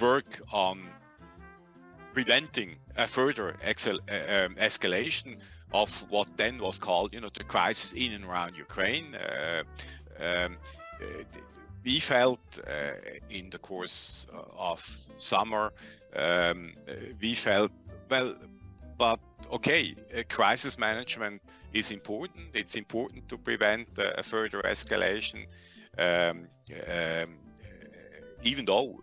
work 0.01 0.41
on 0.51 0.81
preventing 2.13 2.75
a 2.97 3.07
further 3.07 3.55
excel, 3.63 3.99
uh, 4.09 4.45
um, 4.45 4.55
escalation 4.55 5.37
of 5.71 6.05
what 6.09 6.27
then 6.35 6.57
was 6.57 6.79
called, 6.79 7.13
you 7.13 7.21
know, 7.21 7.29
the 7.33 7.43
crisis 7.43 7.93
in 7.93 8.13
and 8.13 8.25
around 8.25 8.55
Ukraine. 8.55 9.15
Uh, 9.15 9.63
um, 10.19 10.57
we 11.85 11.99
felt 11.99 12.39
uh, 12.67 12.91
in 13.29 13.49
the 13.49 13.59
course 13.59 14.27
of 14.57 14.81
summer, 15.17 15.71
um, 16.15 16.73
we 17.21 17.35
felt, 17.35 17.71
well, 18.09 18.35
but 18.97 19.19
okay, 19.51 19.95
crisis 20.29 20.77
management 20.77 21.41
is 21.73 21.91
important. 21.91 22.47
It's 22.53 22.75
important 22.75 23.29
to 23.29 23.37
prevent 23.37 23.87
a 23.97 24.23
further 24.23 24.61
escalation. 24.61 25.45
Um, 25.97 26.47
um, 26.87 27.37
even 28.43 28.65
though 28.65 29.01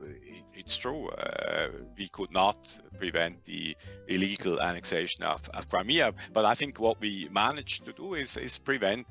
it's 0.55 0.77
true, 0.77 1.09
uh, 1.11 1.69
we 1.99 2.09
could 2.09 2.33
not 2.33 2.81
prevent 2.99 3.45
the 3.45 3.77
illegal 4.09 4.61
annexation 4.61 5.23
of, 5.25 5.49
of, 5.51 5.69
Crimea. 5.69 6.15
But 6.33 6.45
I 6.47 6.55
think 6.55 6.81
what 6.81 7.01
we 7.01 7.29
managed 7.31 7.85
to 7.85 7.93
do 7.93 8.15
is, 8.15 8.37
is 8.37 8.57
prevent 8.57 9.07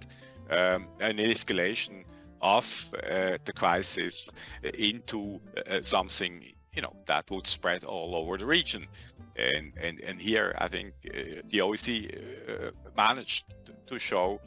um, 0.49 0.87
an 0.99 1.17
escalation 1.17 2.03
of 2.41 2.91
the 2.91 3.53
crisis 3.53 4.29
into 4.73 5.39
something 5.81 6.43
you 6.75 6.81
know 6.81 6.93
that 7.05 7.29
would 7.31 7.47
spread 7.47 7.83
all 7.83 8.15
over 8.15 8.37
the 8.37 8.45
region. 8.45 8.87
And 9.37 9.73
and 9.81 9.99
and 9.99 10.21
here 10.21 10.55
i 10.59 10.67
think 10.69 10.93
uh, 11.05 11.41
the 11.49 11.59
OSCE 11.59 12.07
uh, 12.07 12.71
managed 12.95 13.43
to 13.87 13.99
show 13.99 14.39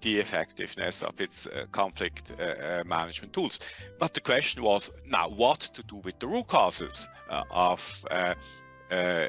the 0.00 0.18
effectiveness 0.18 1.02
of 1.02 1.20
its 1.20 1.46
uh, 1.46 1.66
conflict 1.70 2.32
management 2.86 3.32
tools. 3.32 3.60
But 4.00 4.14
the 4.14 4.20
question 4.20 4.62
was 4.62 4.90
now 5.06 5.28
what 5.28 5.60
to 5.60 5.82
do 5.84 5.96
with 5.96 6.18
the 6.18 6.26
root 6.26 6.48
causes 6.48 7.06
of 7.50 8.04
uh, 8.90 9.28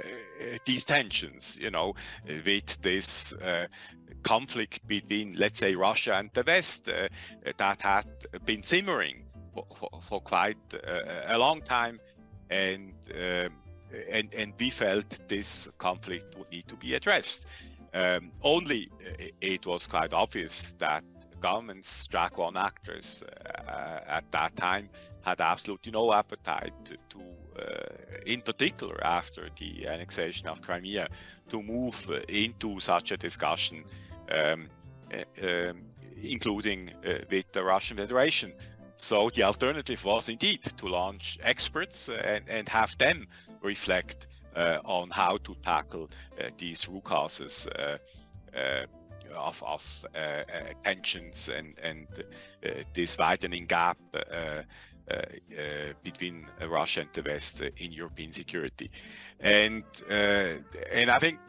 these 0.65 0.84
tensions, 0.84 1.58
you 1.62 1.70
know, 1.70 1.93
with 2.25 2.81
this 2.81 3.31
uh, 3.34 3.67
conflict 4.24 4.86
between, 4.88 5.36
let's 5.36 5.60
say, 5.60 5.75
Russia 5.75 6.15
and 6.15 6.31
the 6.34 6.43
West 6.46 6.89
uh, 6.89 7.08
that 7.58 7.81
had 7.81 8.08
been 8.43 8.63
simmering 8.63 9.24
for, 9.53 9.65
for, 9.75 9.89
for 10.01 10.20
quite 10.20 10.58
a 11.27 11.38
long 11.38 11.62
time 11.62 12.00
and 12.51 12.93
um, 13.15 13.53
and 14.10 14.34
and 14.36 14.53
we 14.60 14.70
felt 14.70 15.20
this 15.27 15.67
conflict 15.77 16.38
would 16.38 16.51
need 16.51 16.67
to 16.67 16.75
be 16.75 16.93
addressed. 16.93 17.48
Um, 17.93 18.31
only 18.41 18.89
uh, 19.05 19.25
it 19.41 19.65
was 19.65 19.88
quite 19.88 20.13
obvious 20.13 20.74
that 20.79 21.03
governments, 21.41 22.08
track 22.08 22.38
one 22.38 22.55
actors 22.55 23.24
uh, 23.67 24.00
at 24.08 24.31
that 24.31 24.55
time 24.55 24.89
had 25.22 25.41
absolutely 25.41 25.91
no 25.91 26.13
appetite 26.13 26.74
to, 26.86 26.96
to 27.10 27.20
uh, 27.60 28.22
in 28.25 28.41
particular 28.41 28.98
after 29.03 29.50
the 29.60 29.88
annexation 29.88 30.48
of 30.48 30.62
Crimea, 30.62 31.08
to 31.50 31.62
move 31.62 32.10
into 32.29 32.79
such 32.79 33.12
a 33.12 33.17
discussion, 33.17 33.84
um, 34.31 34.67
uh, 35.13 35.70
um, 35.70 35.81
including 36.22 36.91
uh, 37.05 37.20
with 37.29 37.51
the 37.51 37.63
Russian 37.63 37.98
Federation. 37.98 38.53
So 39.01 39.31
the 39.31 39.43
alternative 39.43 40.05
was 40.05 40.29
indeed 40.29 40.62
to 40.77 40.88
launch 40.88 41.39
experts 41.41 42.08
uh, 42.08 42.22
and, 42.24 42.46
and 42.48 42.70
have 42.70 42.96
them 43.00 43.27
reflect 43.63 44.27
uh, 44.55 44.77
on 44.86 45.10
how 45.10 45.38
to 45.38 45.55
tackle 45.55 46.08
uh, 46.39 46.50
these 46.55 46.88
root 46.88 47.03
causes 47.03 47.67
uh, 47.67 47.98
uh 48.55 48.86
of, 49.36 49.63
of 49.63 50.05
uh, 50.13 50.43
tensions 50.84 51.50
and, 51.50 51.79
and 51.81 52.05
this 52.93 53.17
widening 53.17 53.65
gap 53.65 53.98
between 56.03 56.46
Russia 56.67 57.01
and 57.01 57.10
the 57.13 57.24
West 57.24 57.62
in 57.62 57.93
European 57.93 58.34
security. 58.34 58.91
And, 59.39 59.86
and 60.10 61.10
I 61.10 61.17
think 61.17 61.39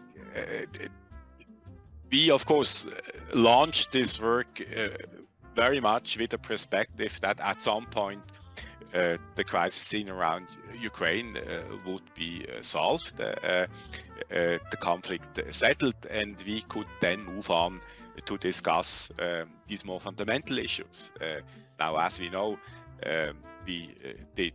we, 2.12 2.30
of 2.30 2.46
course, 2.46 2.86
launched 3.34 3.90
this 3.90 4.20
work 4.20 4.62
very 5.54 5.80
much 5.80 6.18
with 6.18 6.30
the 6.30 6.38
perspective 6.38 7.18
that 7.20 7.40
at 7.40 7.60
some 7.60 7.86
point 7.86 8.22
uh, 8.94 9.16
the 9.36 9.44
crisis 9.44 9.80
scene 9.80 10.08
around 10.08 10.46
Ukraine 10.78 11.36
uh, 11.36 11.62
would 11.86 12.02
be 12.14 12.44
uh, 12.46 12.60
solved, 12.60 13.20
uh, 13.20 13.24
uh, 13.24 13.66
the 14.30 14.76
conflict 14.80 15.40
settled, 15.50 16.06
and 16.10 16.36
we 16.46 16.60
could 16.62 16.86
then 17.00 17.24
move 17.24 17.50
on 17.50 17.80
to 18.26 18.36
discuss 18.36 19.10
um, 19.18 19.48
these 19.66 19.84
more 19.84 20.00
fundamental 20.00 20.58
issues. 20.58 21.10
Uh, 21.20 21.40
now, 21.78 21.96
as 21.96 22.20
we 22.20 22.28
know, 22.28 22.58
um, 23.06 23.38
we 23.66 23.94
did 24.34 24.52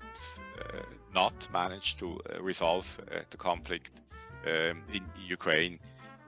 not 1.14 1.48
manage 1.52 1.98
to 1.98 2.20
resolve 2.40 3.00
the 3.30 3.38
conflict 3.38 3.92
um, 4.46 4.84
in 4.94 5.04
Ukraine, 5.28 5.80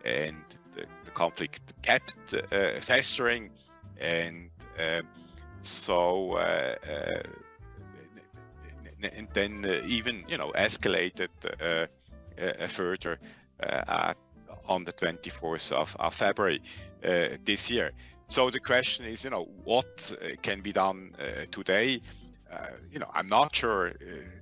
and 0.05 0.37
the, 0.75 0.85
the 1.03 1.11
conflict 1.11 1.73
kept 1.83 2.13
festering 2.81 3.51
and 3.99 4.49
Um, 4.79 5.07
so 5.61 6.33
uh, 6.33 6.75
uh, 6.89 7.21
and 9.01 9.27
then 9.33 9.65
uh, 9.65 9.81
even 9.85 10.25
you 10.27 10.37
know 10.37 10.51
escalated 10.55 11.29
uh, 11.61 11.87
uh, 12.41 12.67
further 12.67 13.19
at, 13.59 14.17
on 14.67 14.83
the 14.85 14.93
24th 14.93 15.71
of, 15.71 15.95
of 15.99 16.13
February 16.13 16.61
this 17.01 17.69
year. 17.71 17.91
So 18.27 18.49
the 18.51 18.59
question 18.59 19.05
is, 19.05 19.23
you 19.23 19.31
know, 19.31 19.47
what 19.63 20.13
can 20.43 20.61
be 20.61 20.71
done 20.71 21.15
today? 21.51 22.01
you 22.91 22.99
know, 22.99 23.09
I'm 23.13 23.27
not 23.27 23.55
sure 23.55 23.93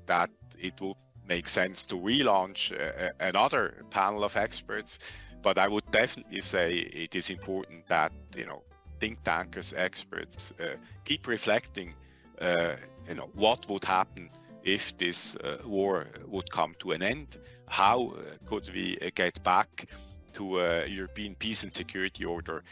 that 0.05 0.29
it 0.59 0.79
would 0.81 0.97
make 1.27 1.47
sense 1.47 1.85
to 1.85 1.95
relaunch 1.95 2.71
uh, 2.71 3.11
another 3.19 3.83
panel 3.89 4.23
of 4.23 4.35
experts 4.35 4.99
but 5.41 5.57
i 5.57 5.67
would 5.67 5.89
definitely 5.91 6.41
say 6.41 6.77
it 6.77 7.15
is 7.15 7.29
important 7.29 7.85
that 7.87 8.11
you 8.35 8.45
know 8.45 8.63
think 8.99 9.23
tankers 9.23 9.73
experts 9.75 10.53
uh, 10.59 10.75
keep 11.05 11.27
reflecting 11.27 11.93
uh, 12.41 12.75
you 13.07 13.15
know 13.15 13.29
what 13.33 13.69
would 13.69 13.85
happen 13.85 14.29
if 14.63 14.97
this 14.97 15.35
uh, 15.37 15.57
war 15.65 16.07
would 16.27 16.49
come 16.51 16.75
to 16.79 16.91
an 16.91 17.01
end 17.01 17.37
how 17.67 18.13
could 18.45 18.69
we 18.73 18.97
get 19.15 19.41
back 19.43 19.85
to 20.33 20.59
a 20.59 20.85
European 20.87 21.35
peace 21.35 21.63
and 21.63 21.73
security 21.73 22.23
order 22.25 22.63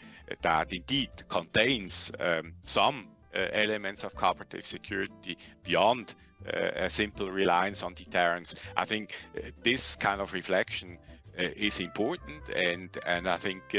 that 0.41 0.71
indeed 0.71 1.09
contains 1.29 2.11
um, 2.19 2.53
some 2.61 3.07
uh, 3.35 3.47
elements 3.51 4.03
of 4.03 4.15
cooperative 4.15 4.65
security 4.65 5.37
beyond 5.63 6.15
uh, 6.47 6.85
a 6.85 6.89
simple 6.89 7.29
reliance 7.29 7.83
on 7.83 7.93
deterrence. 7.93 8.55
I 8.77 8.85
think 8.85 9.13
uh, 9.35 9.49
this 9.63 9.95
kind 9.95 10.21
of 10.21 10.33
reflection 10.33 10.97
is 11.37 11.81
important, 11.81 12.47
and 12.55 12.97
and 13.05 13.27
I 13.27 13.35
think 13.35 13.75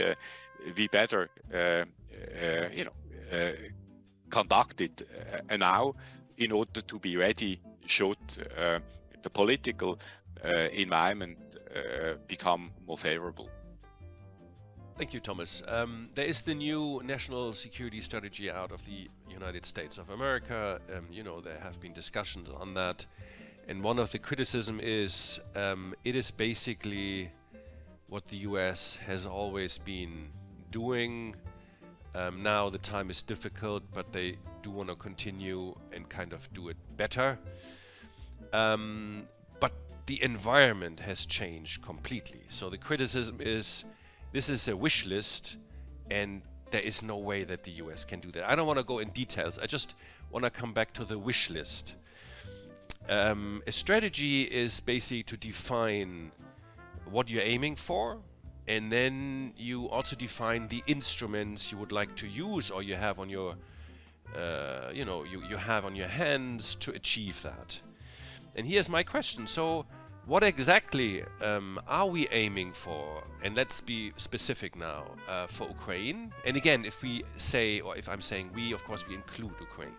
we 0.77 0.89
better 0.89 1.29
uh, 2.17 2.69
you 2.73 2.85
know, 2.85 2.93
uh, 3.33 3.53
conducted 4.31 5.07
uh, 5.51 5.57
now 5.57 5.95
in 6.39 6.53
order 6.53 6.81
to 6.81 6.99
be 6.99 7.17
ready 7.17 7.61
should 7.87 8.19
the 9.23 9.31
political 9.31 9.99
environment 10.73 11.39
become 12.27 12.71
more 12.87 12.99
favorable. 12.99 13.49
Thank 14.97 15.13
you, 15.13 15.21
Thomas. 15.21 15.63
Um, 15.69 16.09
there 16.15 16.27
is 16.27 16.43
the 16.43 16.55
new 16.55 17.03
national 17.05 17.53
security 17.53 18.01
strategy 18.01 18.51
out 18.51 18.73
of 18.73 18.85
the 18.87 19.09
United 19.29 19.67
States 19.67 19.99
of 19.99 20.11
America. 20.11 20.81
Um, 20.95 21.07
you 21.11 21.23
know, 21.23 21.41
there 21.41 21.59
have 21.59 21.81
been 21.81 21.93
discussions 21.93 22.49
on 22.49 22.75
that. 22.75 23.07
And 23.69 23.83
one 23.83 23.99
of 23.99 24.11
the 24.13 24.19
criticism 24.19 24.81
is 24.83 25.41
um, 25.55 25.95
it 26.05 26.15
is 26.15 26.31
basically 26.31 27.31
what 28.09 28.27
the 28.27 28.37
US 28.49 28.97
has 29.07 29.27
always 29.27 29.79
been 29.79 30.31
doing 30.71 31.35
um, 32.17 32.43
now 32.43 32.71
the 32.71 32.79
time 32.79 33.11
is 33.11 33.23
difficult, 33.23 33.83
but 33.93 34.13
they 34.13 34.39
do 34.63 34.71
want 34.71 34.89
to 34.89 34.95
continue 34.95 35.75
and 35.93 36.09
kind 36.09 36.33
of 36.33 36.53
do 36.55 36.69
it 36.69 36.77
better. 36.97 37.39
Um, 38.55 39.29
but 39.61 39.73
the 40.07 40.23
environment 40.23 41.01
has 41.01 41.27
changed 41.27 41.83
completely. 41.83 42.41
So 42.49 42.71
the 42.71 42.79
criticism 42.79 43.37
is 43.41 43.85
this 44.33 44.49
is 44.49 44.67
a 44.67 44.75
wish 44.77 45.05
list, 45.05 45.57
and 46.11 46.41
there 46.71 46.81
is 46.81 47.03
no 47.03 47.19
way 47.19 47.45
that 47.45 47.65
the 47.65 47.73
US 47.73 48.05
can 48.07 48.21
do 48.21 48.31
that. 48.33 48.49
I 48.49 48.57
don't 48.57 48.67
want 48.67 48.79
to 48.79 48.85
go 48.85 48.99
in 48.99 49.11
details. 49.11 49.59
I 49.59 49.67
just 49.67 49.95
want 50.31 50.45
to 50.45 50.51
come 50.51 50.73
back 50.73 50.95
to 50.95 51.05
the 51.05 51.19
wish 51.19 51.51
list. 51.51 51.95
Um, 53.11 53.63
a 53.67 53.73
strategy 53.73 54.43
is 54.43 54.81
basically 54.81 55.23
to 55.25 55.37
define 55.37 56.33
what 57.11 57.29
you're 57.31 57.43
aiming 57.43 57.77
for 57.77 58.19
and 58.69 58.91
then 58.91 59.53
you 59.57 59.89
also 59.89 60.17
define 60.17 60.69
the 60.69 60.83
instruments 60.87 61.71
you 61.71 61.79
would 61.79 61.93
like 61.93 62.15
to 62.17 62.27
use 62.27 62.71
or 62.71 62.83
you 62.83 62.97
have 62.97 63.21
on 63.21 63.31
your 63.31 63.55
uh, 64.37 64.91
you 64.93 65.05
know 65.05 65.25
you, 65.25 65.43
you 65.49 65.57
have 65.57 65.85
on 65.85 65.95
your 65.95 66.09
hands 66.09 66.75
to 66.77 66.91
achieve 66.93 67.43
that. 67.43 67.81
And 68.57 68.67
here's 68.67 68.89
my 68.89 69.03
question. 69.03 69.47
So 69.47 69.87
what 70.25 70.43
exactly 70.43 71.23
um, 71.41 71.79
are 71.87 72.07
we 72.07 72.27
aiming 72.29 72.73
for? 72.73 73.23
And 73.45 73.55
let's 73.55 73.81
be 73.81 74.13
specific 74.17 74.75
now 74.75 75.05
uh, 75.29 75.47
for 75.47 75.69
ukraine. 75.69 76.33
And 76.45 76.57
again 76.57 76.85
if 76.85 77.03
we 77.03 77.23
say 77.37 77.81
or 77.81 77.97
if 77.97 78.09
i'm 78.09 78.21
saying 78.21 78.51
we 78.55 78.73
of 78.73 78.83
course 78.85 79.07
we 79.07 79.15
include 79.15 79.55
ukraine. 79.61 79.97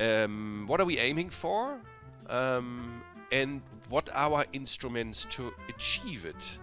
Um, 0.00 0.64
what 0.66 0.80
are 0.80 0.84
we 0.84 0.98
aiming 0.98 1.30
for? 1.30 1.80
Um, 2.28 3.02
and 3.32 3.62
what 3.88 4.10
are 4.10 4.32
our 4.34 4.44
instruments 4.52 5.26
to 5.30 5.52
achieve 5.68 6.24
it 6.24 6.58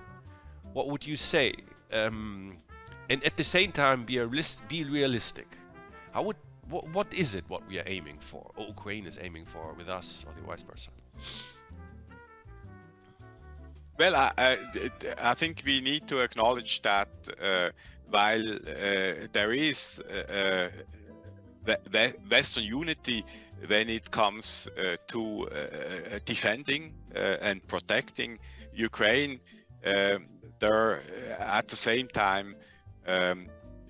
what 0.75 0.89
would 0.89 1.07
you 1.07 1.15
say? 1.15 1.53
Um, 1.93 2.57
and 3.09 3.23
at 3.23 3.37
the 3.37 3.45
same 3.45 3.71
time, 3.71 4.03
be, 4.03 4.17
be 4.67 4.83
realistic. 4.83 5.47
How 6.11 6.23
would 6.23 6.35
what, 6.69 6.89
what 6.89 7.13
is 7.13 7.33
it 7.33 7.45
what 7.47 7.61
we 7.69 7.79
are 7.79 7.83
aiming 7.85 8.17
for, 8.19 8.51
or 8.57 8.67
Ukraine 8.67 9.05
is 9.05 9.17
aiming 9.21 9.45
for 9.45 9.73
with 9.73 9.87
us, 9.87 10.25
or 10.27 10.33
the 10.33 10.41
vice 10.41 10.63
versa? 10.63 10.91
Well, 13.97 14.15
I, 14.15 14.31
I, 14.37 14.57
I 15.31 15.33
think 15.33 15.63
we 15.65 15.79
need 15.79 16.07
to 16.07 16.19
acknowledge 16.19 16.81
that 16.81 17.07
uh, 17.41 17.69
while 18.09 18.45
uh, 18.53 18.57
there 19.31 19.53
is 19.53 20.01
uh, 20.09 20.69
uh 21.67 22.09
Western 22.29 22.63
unity 22.63 23.23
when 23.67 23.89
it 23.89 24.11
comes 24.11 24.67
uh, 24.67 24.97
to 25.07 25.47
uh, 25.47 26.19
defending 26.25 26.93
and 27.13 27.65
protecting 27.67 28.37
Ukraine, 28.73 29.39
um, 29.85 30.27
there, 30.59 31.01
at 31.39 31.67
the 31.67 31.75
same 31.75 32.07
time, 32.07 32.55
um, 33.07 33.47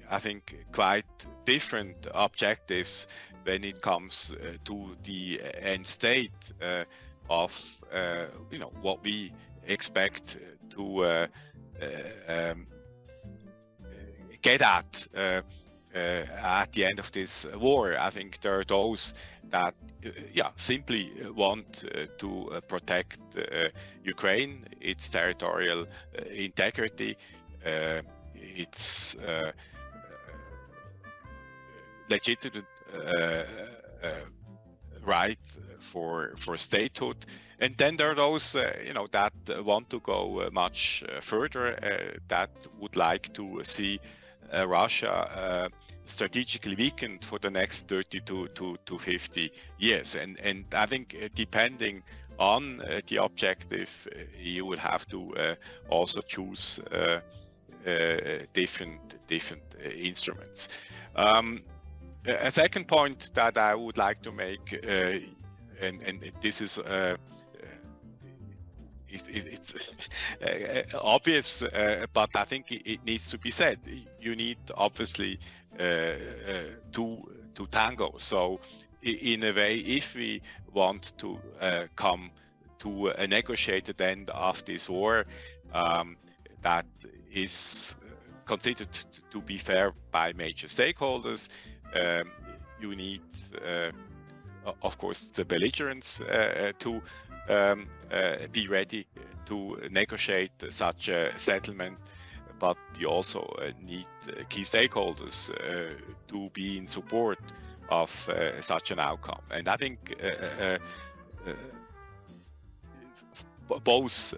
I 0.10 0.20
think, 0.20 0.66
quite 0.72 1.06
different 1.46 2.08
objectives 2.14 3.08
when 3.44 3.64
it 3.64 3.82
comes 3.82 4.34
uh, 4.34 4.58
to 4.66 4.96
the 5.04 5.42
end 5.62 5.86
state 5.88 6.52
uh, 6.62 6.84
of 7.30 7.82
uh, 7.94 8.26
you 8.52 8.60
know 8.60 8.72
what 8.82 9.04
we 9.04 9.32
expect 9.68 10.38
to 10.72 11.04
uh, 11.04 11.28
um, 12.28 12.68
get 14.42 14.62
at 14.62 15.08
Uh, 15.96 16.26
at 16.44 16.74
the 16.74 16.84
end 16.84 17.00
of 17.00 17.10
this 17.14 17.46
war. 17.56 17.96
I 17.98 18.10
think 18.10 18.42
there 18.42 18.60
are 18.60 18.66
those 18.66 19.14
that 19.50 19.74
uh, 20.06 20.10
yeah 20.34 20.50
simply 20.58 21.10
want 21.34 21.86
uh, 21.86 22.08
to 22.18 22.62
protect 22.68 23.20
Ukraine, 24.04 24.66
its 24.82 25.08
territorial 25.08 25.88
integrity, 26.34 27.16
its 28.36 29.18
legitimate 32.10 32.66
uh, 32.94 33.44
uh, 34.04 34.10
right 35.06 35.40
for 35.80 36.34
for 36.36 36.58
statehood. 36.58 37.26
And 37.60 37.78
then 37.78 37.96
there 37.96 38.12
are 38.12 38.16
those, 38.16 38.54
uh, 38.58 38.78
you 38.86 38.92
know, 38.92 39.08
that 39.12 39.34
want 39.64 39.90
to 39.92 40.02
go 40.02 40.50
much 40.52 41.06
further, 41.22 42.20
that 42.28 42.50
would 42.80 42.98
like 42.98 43.34
to 43.36 43.64
see 43.64 44.02
Russia 44.68 45.70
strategically 46.06 46.76
weakened 46.76 47.24
for 47.24 47.40
the 47.40 47.50
next 47.50 47.88
30 47.88 48.20
to, 48.22 48.48
to, 48.50 48.78
to 48.86 49.00
50 49.00 49.52
years. 49.80 50.16
And, 50.16 50.40
and 50.40 50.66
I 50.74 50.86
think 50.86 51.16
depending 51.34 52.04
on 52.38 52.82
uh, 52.82 53.02
the 53.08 53.24
objective, 53.24 54.08
uh, 54.12 54.20
you 54.40 54.66
will 54.66 54.78
have 54.78 55.08
to 55.08 55.36
uh, 55.36 55.56
also 55.90 56.22
choose 56.22 56.80
different 58.54 59.28
different 59.28 59.76
instruments. 59.96 60.70
Um, 61.16 61.62
a 62.26 62.50
second 62.50 62.88
point 62.88 63.30
that 63.36 63.58
I 63.58 63.76
would 63.76 63.98
like 63.98 64.24
to 64.24 64.32
make, 64.32 64.74
uh, 64.74 65.20
and, 65.80 66.02
and 66.04 66.32
this 66.42 66.62
is 66.62 66.80
uh, 66.80 67.18
it, 69.16 69.28
it, 69.30 69.46
it's 69.54 69.74
uh, 70.42 70.98
obvious, 71.02 71.64
uh, 71.64 72.06
but 72.14 72.36
I 72.36 72.44
think 72.44 72.72
it, 72.72 73.04
needs 73.06 73.30
to 73.30 73.38
be 73.38 73.52
said. 73.52 73.80
You 74.20 74.36
need 74.36 74.58
obviously 74.76 75.40
uh, 75.80 75.84
uh, 75.84 76.16
two 76.92 77.18
to 77.56 77.68
tango. 77.68 78.16
So, 78.18 78.60
in 79.02 79.44
a 79.44 79.54
way, 79.54 79.76
if 79.78 80.16
we 80.16 80.42
want 80.74 81.14
to 81.18 81.40
come 81.96 82.32
to 82.80 83.08
a 83.10 83.28
negotiated 83.28 84.02
end 84.02 84.30
of 84.32 84.64
this 84.66 84.90
war, 84.90 85.26
um, 85.74 86.18
that 86.62 86.86
is 87.32 87.96
considered 88.46 88.90
to 89.32 89.42
be 89.42 89.58
fair 89.58 89.94
by 90.12 90.34
major 90.34 90.68
stakeholders 90.68 91.50
um, 91.96 92.32
you 92.80 92.96
need, 92.96 93.22
uh, 93.66 93.92
of 94.82 94.98
course, 94.98 95.22
the 95.34 95.46
belligerents 95.46 96.22
uh, 96.22 96.72
to 96.80 97.02
um, 97.50 97.88
uh, 98.12 98.38
be 98.52 98.68
ready 98.68 99.06
to 99.46 99.78
negotiate 99.92 100.52
such 100.70 101.10
a 101.10 101.38
settlement 101.38 101.98
but 102.60 102.78
you 102.98 103.08
also 103.08 103.42
uh, 103.42 103.72
need 103.84 104.08
uh, 104.28 104.44
key 104.50 104.62
stakeholders 104.62 105.50
uh, 105.52 105.94
to 106.28 106.50
be 106.54 106.78
in 106.78 106.88
support 106.88 107.40
of 107.90 108.10
such 108.62 108.90
an 108.90 109.00
outcome. 109.00 109.42
And 109.52 109.68
I 109.68 109.78
think 109.78 110.16
both 113.68 114.34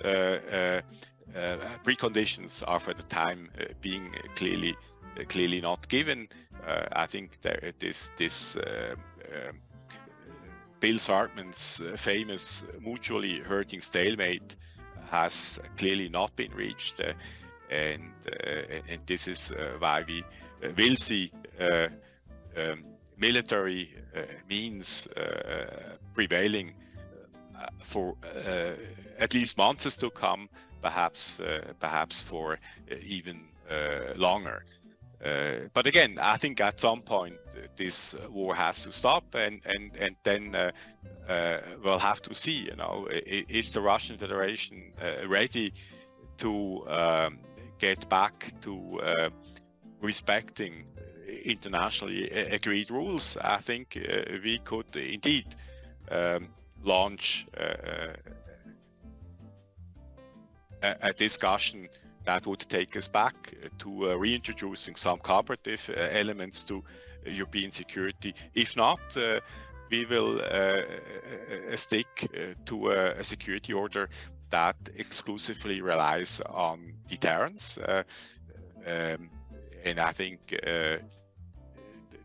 preconditions 1.85 2.63
are 2.67 2.79
for 2.79 2.93
the 2.93 3.03
time 3.03 3.49
being 3.81 4.13
clearly 4.35 4.75
clearly 5.29 5.61
not 5.61 5.87
given. 5.87 6.27
Uh, 6.65 6.85
I 6.91 7.05
think 7.05 7.39
that 7.41 7.79
this 7.79 8.11
this 8.17 8.57
uh, 8.57 8.95
um, 9.33 9.55
Bill 10.79 10.97
Zartman's 10.97 11.81
uh, 11.81 11.97
famous 11.97 12.63
uh, 12.63 12.79
mutually 12.79 13.39
hurting 13.39 13.81
stalemate 13.81 14.55
has 15.09 15.59
clearly 15.77 16.09
not 16.09 16.35
been 16.35 16.53
reached, 16.53 16.99
uh, 16.99 17.13
and 17.69 18.11
uh, 18.27 18.81
and 18.89 19.01
this 19.05 19.27
is 19.27 19.51
why 19.79 20.03
we 20.07 20.23
will 20.77 20.95
see 20.95 21.31
um, 21.59 22.83
military 23.17 23.93
means 24.49 25.07
prevailing 26.13 26.73
for 27.83 28.15
uh, 28.23 28.71
at 29.19 29.33
least 29.33 29.57
months 29.57 29.97
to 29.97 30.09
come, 30.09 30.49
perhaps 30.81 31.39
uh, 31.39 31.73
perhaps 31.79 32.21
for 32.21 32.53
uh, 32.91 32.95
even 33.05 33.41
longer. 34.15 34.63
Uh, 35.23 35.67
but 35.73 35.87
again, 35.87 36.19
I 36.21 36.37
think 36.37 36.61
at 36.61 36.79
some 36.79 37.01
point 37.01 37.37
uh, 37.55 37.67
this 37.75 38.15
war 38.29 38.53
has 38.53 38.83
to 38.83 38.91
stop, 38.91 39.23
and 39.33 39.65
and 39.65 39.91
and 39.97 40.15
then 40.23 40.55
uh, 40.55 40.71
uh 41.27 41.57
we'll 41.83 41.97
have 41.97 42.21
to 42.23 42.35
see. 42.35 42.69
You 42.69 42.75
know, 42.75 43.07
is 43.09 43.71
the 43.71 43.81
Russian 43.81 44.17
Federation 44.17 44.93
uh, 45.01 45.27
ready 45.27 45.73
to 46.37 46.83
um, 46.87 47.39
get 47.79 48.07
back 48.09 48.51
to 48.61 48.99
uh, 49.01 49.29
respecting 50.01 50.85
internationally 51.43 52.29
agreed 52.29 52.91
rules? 52.91 53.37
I 53.41 53.57
think 53.57 53.97
we 54.43 54.59
could 54.59 54.95
indeed 54.95 55.55
um, 56.11 56.49
launch 56.83 57.47
a, 60.83 60.95
a 61.01 61.13
discussion 61.13 61.89
that 62.27 62.45
would 62.45 62.59
take 62.59 62.97
us 62.97 63.07
back 63.07 63.55
to 63.79 64.11
uh, 64.11 64.15
reintroducing 64.15 64.95
some 64.95 65.17
cooperative 65.17 65.89
uh, 65.89 66.07
elements 66.11 66.65
to 66.65 66.83
European 67.25 67.71
security. 67.71 68.33
If 68.53 68.75
not, 68.75 68.99
uh, 69.15 69.39
we 69.89 70.05
will 70.05 70.41
stick 71.75 72.29
to 72.65 72.89
a, 72.89 73.23
security 73.23 73.71
order 73.71 74.09
that 74.49 74.75
exclusively 74.97 75.79
relies 75.81 76.41
on 76.49 76.93
deterrence. 77.07 77.79
Um, 78.85 79.29
and 79.85 79.97
I 79.99 80.11
think 80.11 80.39
uh, 80.53 80.97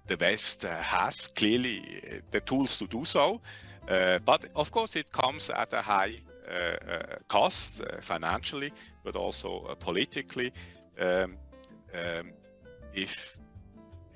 the 0.08 0.16
West 0.20 0.62
has 0.64 1.28
clearly 1.28 2.22
the 2.32 2.40
tools 2.40 2.76
to 2.78 2.88
do 2.88 3.04
so. 3.04 3.40
Uh, 3.88 4.18
but 4.24 4.46
of 4.56 4.72
course, 4.72 4.96
it 4.96 5.12
comes 5.12 5.50
at 5.50 5.72
a 5.72 5.82
high 5.82 6.14
uh, 6.50 7.16
cost 7.28 7.82
financially, 8.00 8.72
but 9.02 9.16
also 9.16 9.66
uh, 9.68 9.74
politically. 9.74 10.52
Um, 10.98 11.36
um, 11.94 12.32
if 12.94 13.38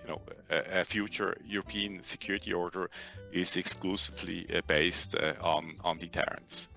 you 0.03 0.11
know 0.11 0.21
a, 0.51 0.81
a, 0.81 0.85
future 0.85 1.37
European 1.45 2.03
security 2.03 2.53
order 2.53 2.91
is 3.33 3.57
exclusively 3.57 4.47
uh, 4.55 4.61
based 4.67 5.15
uh, 5.15 5.35
on 5.41 5.77
on 5.85 5.99
deterrence. 5.99 6.69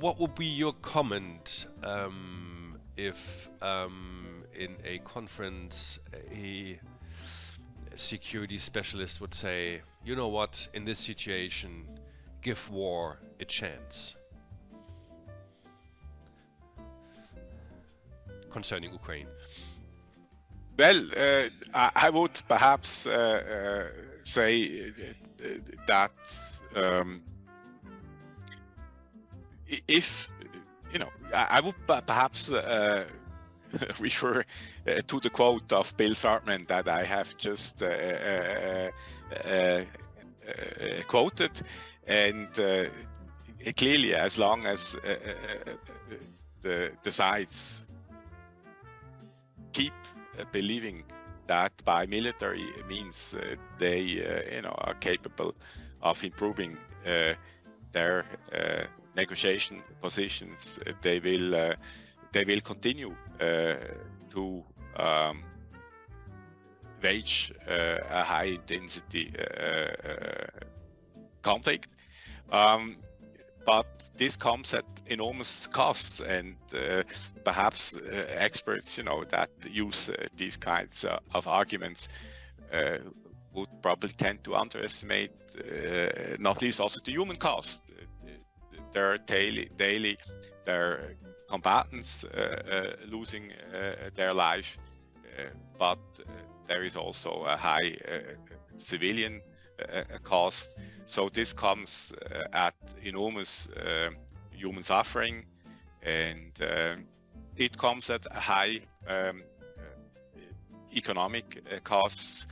What 0.00 0.20
would 0.20 0.34
be 0.34 0.46
your 0.46 0.74
comment 0.74 1.66
um, 1.82 2.78
if 2.96 3.48
um, 3.60 4.44
in 4.54 4.76
a 4.84 4.98
conference 4.98 5.98
a 6.32 6.78
security 7.96 8.58
specialist 8.58 9.20
would 9.20 9.34
say, 9.34 9.82
you 10.04 10.14
know 10.14 10.28
what, 10.28 10.68
in 10.72 10.84
this 10.84 10.98
situation, 10.98 11.98
give 12.42 12.70
war 12.70 13.20
a 13.40 13.44
chance? 13.44 14.14
Concerning 18.50 18.92
Ukraine? 18.92 19.28
Well, 20.78 21.00
uh, 21.16 21.48
I, 21.74 21.90
I, 22.06 22.10
would 22.10 22.40
perhaps 22.46 23.06
uh, 23.06 23.10
uh, 23.10 24.00
say 24.22 24.92
that 25.88 26.12
um, 26.76 27.20
if 29.88 30.30
you 30.92 31.00
know, 31.00 31.08
I, 31.34 31.60
would 31.60 31.74
perhaps 31.86 32.52
uh, 32.52 33.06
refer 33.98 34.44
uh, 34.86 35.00
to 35.08 35.20
the 35.20 35.30
quote 35.30 35.72
of 35.72 35.96
Bill 35.96 36.12
Zartman 36.12 36.68
that 36.68 36.86
I 36.88 37.02
have 37.02 37.36
just 37.36 37.82
quoted, 41.08 41.62
and 42.06 42.48
clearly, 43.76 44.14
as 44.14 44.38
long 44.38 44.64
as 44.64 44.94
the 46.62 46.92
the 47.02 47.10
sides 47.10 47.82
keep 49.78 49.94
uh, 50.38 50.44
believing 50.50 51.04
that 51.46 51.72
by 51.84 52.04
military 52.06 52.68
means 52.88 53.34
uh, 53.34 53.54
they 53.78 54.00
uh, 54.00 54.54
you 54.56 54.62
know 54.62 54.74
are 54.86 54.94
capable 54.94 55.54
of 56.02 56.24
improving 56.24 56.76
their 57.92 58.24
negotiation 59.16 59.82
positions. 60.00 60.78
They 61.00 61.18
will 61.20 61.74
they 62.32 62.44
will 62.44 62.60
continue 62.60 63.14
to 63.38 64.64
um, 64.96 65.42
wage 67.02 67.52
a 67.66 68.22
high 68.22 68.50
intensity 68.58 69.32
conflict. 71.42 71.88
Um, 72.50 72.96
but 73.68 74.08
this 74.16 74.34
comes 74.34 74.72
at 74.72 74.86
enormous 75.08 75.66
costs, 75.66 76.20
and 76.20 76.56
uh, 76.74 77.02
perhaps 77.44 77.98
uh, 77.98 78.24
experts, 78.30 78.96
you 78.96 79.04
know, 79.04 79.24
that 79.24 79.50
use 79.70 80.08
uh, 80.08 80.26
these 80.38 80.56
kinds 80.56 81.04
uh, 81.04 81.18
of 81.34 81.46
arguments 81.46 82.08
uh, 82.72 82.96
would 83.52 83.68
probably 83.82 84.08
tend 84.08 84.42
to 84.44 84.56
underestimate, 84.56 85.32
uh, 85.58 86.36
not 86.38 86.62
least 86.62 86.80
also 86.80 86.98
the 87.04 87.12
human 87.12 87.36
cost. 87.36 87.82
their 88.92 89.18
daily, 89.18 89.68
daily, 89.76 90.16
their 90.64 91.16
combatants 91.46 92.24
losing 93.06 93.52
their 94.14 94.32
life, 94.32 94.78
but 95.78 95.98
there 96.66 96.84
is 96.84 96.96
also 96.96 97.44
a 97.44 97.56
high 97.56 97.96
civilian 98.78 99.42
cost. 100.22 100.76
So 101.06 101.28
this 101.28 101.52
comes 101.52 102.12
uh, 102.12 102.44
at 102.52 102.74
enormous 103.02 103.68
uh, 103.68 104.10
human 104.52 104.82
suffering, 104.82 105.44
and 106.02 106.52
uh, 106.60 106.96
it 107.56 107.76
comes 107.76 108.10
at 108.10 108.26
high 108.32 108.80
um, 109.06 109.42
economic 110.94 111.62
costs, 111.84 112.46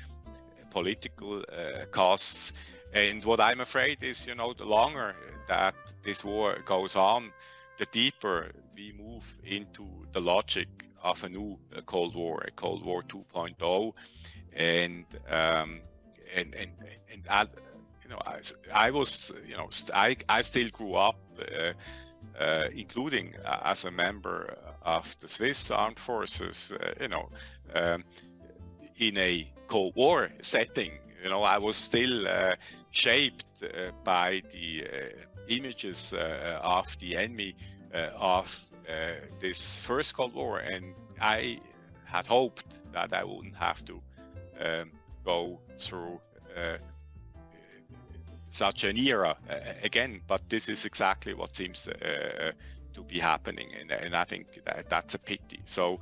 political 0.71 1.43
costs, 1.91 2.53
and 2.93 3.25
what 3.25 3.41
I'm 3.41 3.61
afraid 3.61 4.03
is, 4.03 4.27
you 4.27 4.35
know, 4.35 4.53
the 4.53 4.65
longer 4.65 5.15
that 5.49 5.75
this 6.03 6.25
war 6.25 6.59
goes 6.65 6.97
on, 6.97 7.31
the 7.79 7.87
deeper 7.87 8.51
we 8.75 8.93
move 8.93 9.39
into 9.45 9.87
the 10.13 10.21
logic 10.21 10.69
of 11.03 11.23
a 11.25 11.29
new 11.29 11.59
Cold 11.85 12.15
War, 12.15 12.43
a 12.47 12.51
Cold 12.51 12.85
War 12.85 13.03
2.0, 13.03 13.93
and 14.55 15.05
um, 15.29 15.81
and 16.35 16.55
and 16.57 16.71
and 17.13 17.23
I, 17.29 17.43
you 18.03 18.11
know, 18.11 18.19
I, 18.25 18.39
I 18.73 18.91
was, 18.91 19.33
you 19.47 19.57
know, 19.57 19.69
I 19.95 20.17
I 20.29 20.43
still 20.43 20.69
grew 20.71 20.95
up, 20.95 21.19
uh, 21.41 21.73
uh, 22.39 22.69
including 22.75 23.35
uh, 23.45 23.61
as 23.65 23.85
a 23.85 23.91
member 23.91 24.57
of 24.83 25.17
the 25.21 25.29
Swiss 25.29 25.71
Armed 25.71 25.99
Forces, 25.99 26.73
uh, 26.73 26.93
you 27.01 27.09
know, 27.09 27.29
um, 27.75 28.05
in 28.99 29.17
a 29.19 29.51
Cold 29.67 29.95
War 29.97 30.31
setting. 30.43 30.93
You 31.23 31.31
know, 31.31 31.43
I 31.43 31.59
was 31.59 31.77
still 31.77 32.29
uh, 32.29 32.55
shaped 32.91 33.63
uh, 33.63 33.91
by 34.05 34.43
the 34.53 34.87
images 35.49 36.13
of 36.13 36.99
the 36.99 37.17
enemy 37.17 37.57
of 38.19 38.71
this 39.41 39.83
first 39.83 40.15
Cold 40.15 40.35
War, 40.35 40.59
and 40.59 40.95
I 41.21 41.61
had 42.05 42.27
hoped 42.27 42.81
that 42.93 43.13
I 43.13 43.25
wouldn't 43.25 43.57
have 43.57 43.85
to 43.87 44.01
um, 44.61 44.91
go 45.27 45.59
through 45.79 46.21
uh, 46.57 46.79
such 48.49 48.85
an 48.85 48.97
era 48.97 49.37
uh, 49.51 49.55
again. 49.83 50.21
But 50.27 50.49
this 50.49 50.69
is 50.69 50.85
exactly 50.85 51.35
what 51.35 51.53
seems 51.53 51.89
uh, 51.89 52.53
to 52.95 53.03
be 53.03 53.19
happening, 53.19 53.69
and, 53.79 53.91
and 53.91 54.15
I 54.15 54.25
think 54.25 54.47
that 54.65 54.89
that's 54.89 55.15
a 55.15 55.19
pity. 55.19 55.61
So, 55.65 56.01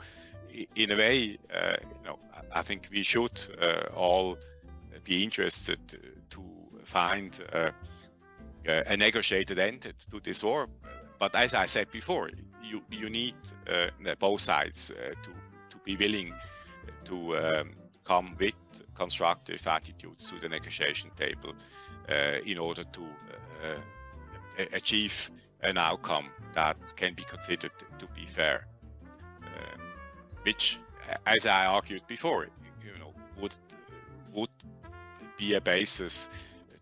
in 0.76 0.92
a 0.92 0.96
way, 0.96 1.16
you 1.16 1.38
know, 2.04 2.18
I 2.52 2.62
think 2.62 2.88
we 2.92 3.02
should 3.02 3.40
all 3.96 4.38
be 5.02 5.24
interested 5.24 5.80
to 6.30 6.42
find 6.84 7.36
a 8.66 8.96
negotiated 8.96 9.58
end 9.58 9.92
to 10.10 10.20
this 10.20 10.44
war. 10.44 10.68
But 11.18 11.34
as 11.34 11.54
I 11.54 11.66
said 11.66 11.90
before, 11.90 12.30
you 12.62 12.82
you 12.90 13.10
need 13.10 13.34
uh, 13.68 14.14
both 14.18 14.40
sides 14.40 14.90
uh, 14.90 15.14
to 15.24 15.30
to 15.70 15.76
be 15.84 15.96
willing 15.96 16.32
to 17.04 17.36
um, 17.36 17.70
come 18.04 18.36
with 18.38 18.54
constructive 18.94 19.66
attitudes 19.66 20.28
to 20.30 20.38
the 20.38 20.48
negotiation 20.48 21.10
table 21.16 21.54
uh, 22.08 22.38
in 22.44 22.58
order 22.58 22.84
to 22.84 23.02
uh, 23.02 24.64
achieve 24.72 25.30
an 25.62 25.78
outcome 25.78 26.26
that 26.54 26.76
can 26.96 27.14
be 27.14 27.24
considered 27.24 27.72
to 27.98 28.06
be 28.14 28.26
fair, 28.26 28.66
uh, 29.42 29.78
which, 30.42 30.78
as 31.26 31.46
I 31.46 31.66
argued 31.66 32.06
before, 32.06 32.48
you 32.84 32.98
know, 32.98 33.12
would 33.40 33.54
would 34.32 34.50
be 35.38 35.54
a 35.54 35.60
basis 35.60 36.28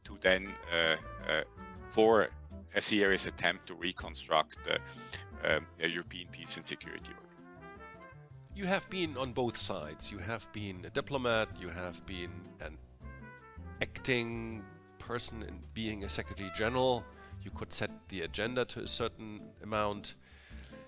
to 0.04 0.18
then 0.20 0.52
uh, 0.72 0.96
uh, 1.30 1.42
for 1.88 2.28
a 2.74 2.82
serious 2.82 3.26
attempt 3.26 3.66
to 3.66 3.74
reconstruct 3.74 4.58
um, 5.44 5.66
a 5.80 5.88
European 5.88 6.28
peace 6.32 6.56
and 6.56 6.66
security 6.66 7.12
you 8.54 8.66
have 8.66 8.88
been 8.90 9.16
on 9.16 9.32
both 9.32 9.56
sides. 9.56 10.10
You 10.10 10.18
have 10.18 10.50
been 10.52 10.84
a 10.84 10.90
diplomat, 10.90 11.48
you 11.60 11.70
have 11.70 12.04
been 12.06 12.30
an 12.60 12.76
acting 13.80 14.62
person 14.98 15.42
in 15.42 15.60
being 15.74 16.04
a 16.04 16.08
secretary 16.08 16.50
general. 16.54 17.04
You 17.42 17.50
could 17.50 17.72
set 17.72 17.90
the 18.08 18.22
agenda 18.22 18.64
to 18.66 18.80
a 18.80 18.88
certain 18.88 19.40
amount. 19.62 20.14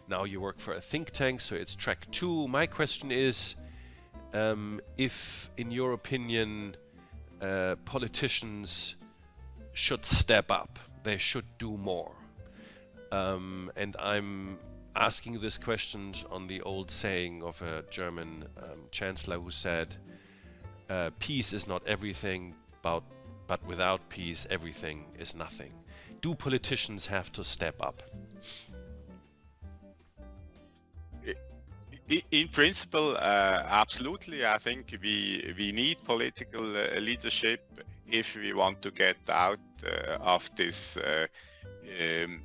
Now 0.09 0.24
you 0.24 0.40
work 0.40 0.59
for 0.59 0.74
a 0.74 0.81
think 0.81 1.11
tank, 1.11 1.40
so 1.40 1.57
it's 1.57 1.74
track 1.74 2.07
two. 2.11 2.46
My 2.48 2.66
question 2.66 3.11
is 3.11 3.57
um, 4.35 4.81
if, 4.96 5.50
in 5.57 5.70
your 5.70 5.92
opinion, 5.92 6.77
uh, 7.40 7.77
politicians 7.85 8.96
should 9.72 10.05
step 10.05 10.50
up, 10.50 10.79
they 11.03 11.18
should 11.18 11.46
do 11.59 11.77
more. 11.77 12.12
Um, 13.11 13.72
and 13.77 13.96
I'm 13.98 14.59
asking 14.97 15.41
this 15.41 15.59
question 15.59 16.15
on 16.31 16.47
the 16.47 16.61
old 16.63 16.91
saying 16.91 17.43
of 17.43 17.61
a 17.63 17.85
German 17.91 18.47
um, 18.57 18.81
chancellor 18.91 19.39
who 19.39 19.51
said, 19.51 19.95
uh, 20.89 21.11
"Peace 21.19 21.53
is 21.53 21.67
not 21.67 21.87
everything, 21.87 22.55
but 22.83 23.03
but 23.47 23.65
without 23.67 24.09
peace, 24.09 24.47
everything 24.51 25.07
is 25.19 25.35
nothing." 25.35 25.73
Do 26.21 26.35
politicians 26.35 27.07
have 27.07 27.31
to 27.33 27.45
step 27.45 27.83
up? 27.83 28.03
In 32.31 32.49
principle, 32.49 33.17
uh, 33.17 33.63
absolutely. 33.67 34.45
I 34.45 34.59
think 34.59 34.95
we 35.03 35.55
we 35.57 35.73
need 35.73 36.05
political 36.05 36.77
uh, 36.77 37.01
leadership 37.01 37.61
if 38.07 38.37
we 38.37 38.53
want 38.53 38.83
to 38.83 38.91
get 38.91 39.17
out 39.31 39.59
uh, 39.87 40.19
of 40.21 40.51
this 40.55 40.99
uh, 40.99 41.27
um, 42.01 42.43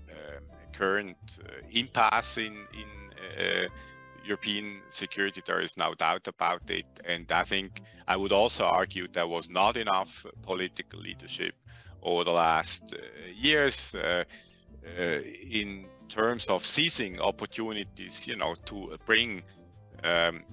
current 0.79 1.17
uh, 1.39 1.51
impasse 1.71 2.37
in 2.37 2.55
in 2.81 2.89
uh, 3.37 3.67
European 4.23 4.81
security. 4.89 5.41
There 5.45 5.61
is 5.61 5.77
no 5.77 5.93
doubt 5.93 6.27
about 6.27 6.69
it, 6.69 6.87
and 7.05 7.31
I 7.31 7.43
think 7.43 7.81
I 8.07 8.15
would 8.15 8.33
also 8.33 8.63
argue 8.65 9.07
there 9.07 9.27
was 9.27 9.49
not 9.49 9.77
enough 9.77 10.25
political 10.41 10.99
leadership 10.99 11.55
over 12.01 12.23
the 12.23 12.31
last 12.31 12.93
uh, 12.93 12.97
years 13.35 13.95
in 15.51 15.85
terms 16.07 16.49
of 16.49 16.65
seizing 16.65 17.19
opportunities. 17.21 18.27
You 18.27 18.37
know, 18.37 18.55
to 18.65 18.97
bring 19.05 19.43
um, 20.03 20.43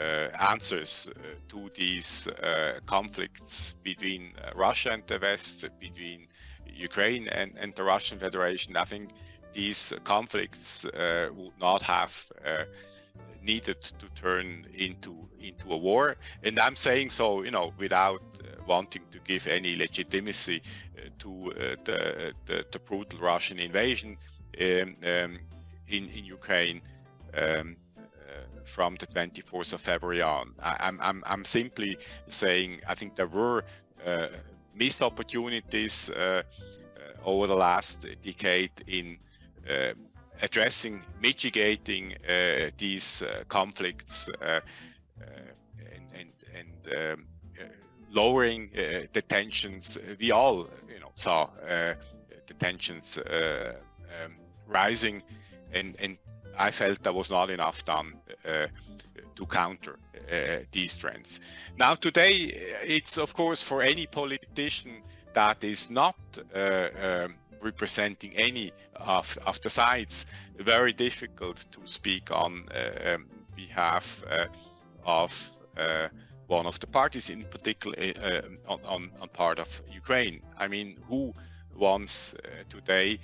uh, 0.00 0.28
answers 0.52 1.08
uh, 1.08 1.22
to 1.48 1.70
these 1.74 2.28
uh, 2.28 2.78
conflicts 2.86 3.76
between 3.82 4.32
Russia 4.54 4.90
and 4.92 5.02
the 5.06 5.18
West, 5.18 5.64
between 5.80 6.26
Ukraine 6.66 7.28
and, 7.28 7.54
and 7.58 7.74
the 7.74 7.82
Russian 7.82 8.18
Federation. 8.18 8.76
I 8.76 8.84
think 8.84 9.10
these 9.56 9.94
conflicts 10.04 10.84
uh, 10.84 11.30
would 11.34 11.58
not 11.58 11.82
have 11.82 12.30
uh, 12.44 12.64
needed 13.42 13.80
to 13.80 14.06
turn 14.14 14.66
into 14.74 15.16
into 15.40 15.72
a 15.72 15.76
war. 15.76 16.16
And 16.42 16.58
I'm 16.58 16.76
saying 16.76 17.10
so, 17.10 17.42
you 17.42 17.50
know, 17.50 17.72
without 17.78 18.20
uh, 18.20 18.62
wanting 18.66 19.02
to 19.12 19.18
give 19.20 19.46
any 19.46 19.76
legitimacy 19.76 20.60
uh, 20.62 21.08
to 21.20 21.52
uh, 21.52 21.76
the, 21.84 22.32
the, 22.44 22.66
the 22.70 22.78
brutal 22.80 23.18
Russian 23.18 23.58
invasion 23.58 24.18
um, 24.60 24.96
um, 25.04 25.38
in 25.88 26.08
in 26.16 26.24
Ukraine. 26.38 26.82
Um, 27.34 27.76
from 28.64 28.96
the 28.96 29.06
24th 29.06 29.72
of 29.74 29.80
February 29.80 30.22
on, 30.22 30.52
I, 30.60 30.88
am 30.88 30.98
I'm, 31.00 31.22
I'm 31.24 31.44
simply 31.44 31.96
saying 32.26 32.80
I 32.88 32.96
think 32.96 33.14
there 33.14 33.28
were 33.28 33.62
missed 34.74 35.02
opportunities 35.02 36.10
over 37.24 37.46
the 37.46 37.54
last 37.54 38.04
decade 38.22 38.72
in 38.88 39.18
addressing, 40.42 41.02
mitigating 41.20 42.14
uh, 42.28 42.70
these 42.76 43.22
uh, 43.22 43.44
conflicts 43.48 44.28
and, 44.40 44.62
and, 46.14 46.32
and 46.54 47.16
um, 47.16 47.26
lowering 48.10 48.70
the 48.74 49.22
tensions. 49.22 49.98
We 50.20 50.30
all, 50.30 50.68
you 50.92 51.00
know, 51.00 51.12
saw 51.14 51.50
the 52.46 52.54
tensions 52.58 53.18
um, 53.18 54.32
rising, 54.66 55.22
and, 55.72 55.96
and 56.00 56.18
I 56.58 56.70
felt 56.70 57.02
there 57.02 57.12
was 57.12 57.30
not 57.30 57.50
enough 57.50 57.84
done 57.84 58.14
to 59.36 59.46
counter 59.46 59.98
uh, 60.32 60.64
these 60.72 60.96
trends. 60.96 61.40
Now, 61.78 61.94
today, 61.94 62.34
it's 62.82 63.18
of 63.18 63.34
course 63.34 63.62
for 63.62 63.82
any 63.82 64.06
politician 64.06 65.02
that 65.34 65.62
is 65.62 65.90
not 65.90 66.16
uh, 66.54 66.88
um, 67.00 67.34
representing 67.60 68.32
any 68.34 68.72
of, 68.94 69.36
of 69.46 69.60
the 69.60 69.70
sides, 69.70 70.26
very 70.58 70.92
difficult 70.92 71.66
to 71.70 71.80
speak 71.84 72.30
on 72.30 72.68
uh, 72.74 73.14
um, 73.14 73.26
behalf 73.54 74.22
uh, 74.30 74.46
of 75.04 75.50
uh, 75.78 76.08
one 76.46 76.66
of 76.66 76.78
the 76.80 76.86
parties, 76.86 77.30
in 77.30 77.44
particular 77.44 77.96
on, 78.68 78.80
on, 78.84 79.10
on, 79.20 79.28
part 79.28 79.58
of 79.58 79.82
Ukraine. 79.92 80.40
I 80.56 80.68
mean, 80.68 80.96
who 81.08 81.34
wants 81.76 82.34
today 82.68 83.18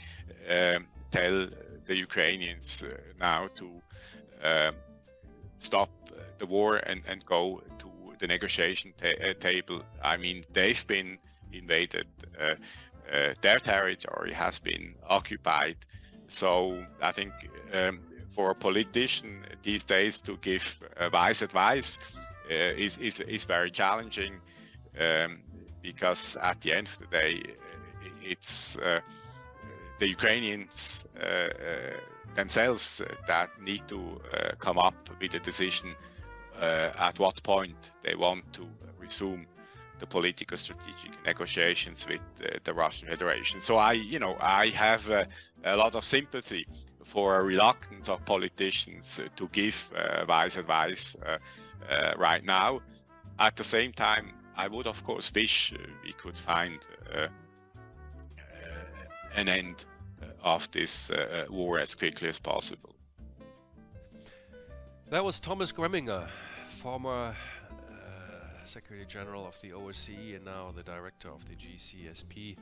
um, 0.48 0.86
tell 1.10 1.48
the 1.86 1.96
Ukrainians 1.96 2.84
now 3.20 3.48
to 3.54 3.70
um, 4.42 4.74
stop 5.58 5.90
the 6.38 6.46
war 6.46 6.76
and, 6.76 7.02
and 7.06 7.24
go 7.24 7.62
to 7.78 7.88
the 8.18 8.26
negotiation 8.26 8.92
ta- 8.96 9.32
table. 9.38 9.82
I 10.02 10.16
mean, 10.16 10.44
they've 10.52 10.86
been 10.86 11.18
invaded. 11.52 12.06
Uh, 12.40 12.54
uh, 13.10 13.34
their 13.40 13.58
territory 13.58 14.32
has 14.32 14.58
been 14.58 14.94
occupied. 15.08 15.76
So 16.28 16.84
I 17.00 17.12
think 17.12 17.32
um, 17.72 18.00
for 18.26 18.50
a 18.50 18.54
politician 18.54 19.42
these 19.62 19.84
days 19.84 20.20
to 20.22 20.36
give 20.38 20.82
wise 21.12 21.42
advice 21.42 21.98
uh, 22.50 22.74
is, 22.76 22.98
is, 22.98 23.20
is 23.20 23.44
very 23.44 23.70
challenging 23.70 24.34
um, 24.98 25.38
because 25.80 26.36
at 26.36 26.60
the 26.60 26.72
end 26.72 26.88
of 26.88 26.98
the 26.98 27.06
day, 27.06 27.42
it's 28.22 28.76
uh, 28.78 29.00
the 29.98 30.08
Ukrainians 30.08 31.04
uh, 31.20 31.24
uh, 31.24 31.50
themselves 32.34 33.00
that 33.26 33.48
need 33.60 33.86
to 33.88 34.20
come 34.58 34.78
up 34.78 34.94
with 35.20 35.34
a 35.34 35.38
decision 35.38 35.94
at 36.60 37.18
what 37.18 37.42
point 37.42 37.92
they 38.02 38.14
want 38.14 38.52
to 38.52 38.66
resume 38.98 39.46
the 40.02 40.06
political 40.08 40.58
strategic 40.58 41.12
negotiations 41.24 42.08
with 42.08 42.20
uh, 42.44 42.58
the 42.64 42.74
Russian 42.74 43.06
Federation. 43.08 43.60
So 43.60 43.76
I, 43.76 43.92
you 43.92 44.18
know, 44.18 44.36
I 44.40 44.66
have 44.70 45.08
uh, 45.08 45.26
a 45.64 45.76
lot 45.76 45.94
of 45.94 46.02
sympathy 46.02 46.66
for 47.04 47.38
a 47.38 47.44
reluctance 47.44 48.08
of 48.08 48.26
politicians 48.26 49.20
uh, 49.20 49.28
to 49.36 49.46
give 49.52 49.92
wise 50.28 50.56
advice 50.56 51.14
right 52.18 52.44
now. 52.44 52.80
At 53.38 53.56
the 53.56 53.64
same 53.64 53.92
time, 53.92 54.32
I 54.56 54.66
would 54.66 54.88
of 54.88 55.04
course 55.04 55.32
wish 55.32 55.72
we 56.04 56.12
could 56.14 56.38
find 56.38 56.80
an 59.36 59.48
end 59.48 59.84
of 60.42 60.68
this 60.72 61.10
uh, 61.10 61.46
war 61.48 61.78
as 61.78 61.94
quickly 61.94 62.28
as 62.28 62.40
possible. 62.40 62.94
That 65.10 65.24
was 65.24 65.38
Thomas 65.38 65.70
Greminger, 65.72 66.26
former 66.68 67.36
Secretary 68.64 69.06
General 69.06 69.46
of 69.46 69.60
the 69.60 69.70
OSCE 69.70 70.36
and 70.36 70.44
now 70.44 70.72
the 70.74 70.82
Director 70.82 71.28
of 71.28 71.46
the 71.48 71.54
GCSP. 71.54 72.56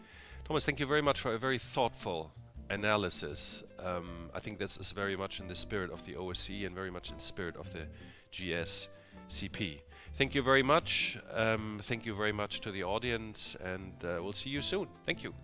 Thomas, 0.44 0.64
thank 0.64 0.80
you 0.80 0.86
very 0.86 1.02
much 1.02 1.20
for 1.20 1.32
a 1.32 1.38
very 1.38 1.58
thoughtful 1.58 2.32
analysis. 2.70 3.62
Um, 3.78 4.30
I 4.34 4.38
think 4.40 4.58
this 4.58 4.76
is 4.76 4.92
very 4.92 5.16
much 5.16 5.40
in 5.40 5.48
the 5.48 5.54
spirit 5.54 5.90
of 5.90 6.04
the 6.04 6.14
OSCE 6.14 6.66
and 6.66 6.74
very 6.74 6.90
much 6.90 7.10
in 7.10 7.16
the 7.16 7.22
spirit 7.22 7.56
of 7.56 7.70
the 7.72 7.86
GSCP. 8.32 9.80
Thank 10.14 10.34
you 10.34 10.42
very 10.42 10.62
much. 10.62 11.18
Um, 11.32 11.78
thank 11.82 12.06
you 12.06 12.14
very 12.14 12.32
much 12.32 12.60
to 12.60 12.70
the 12.70 12.84
audience, 12.84 13.56
and 13.62 13.92
uh, 14.04 14.20
we'll 14.22 14.32
see 14.32 14.50
you 14.50 14.62
soon. 14.62 14.88
Thank 15.04 15.22
you. 15.22 15.34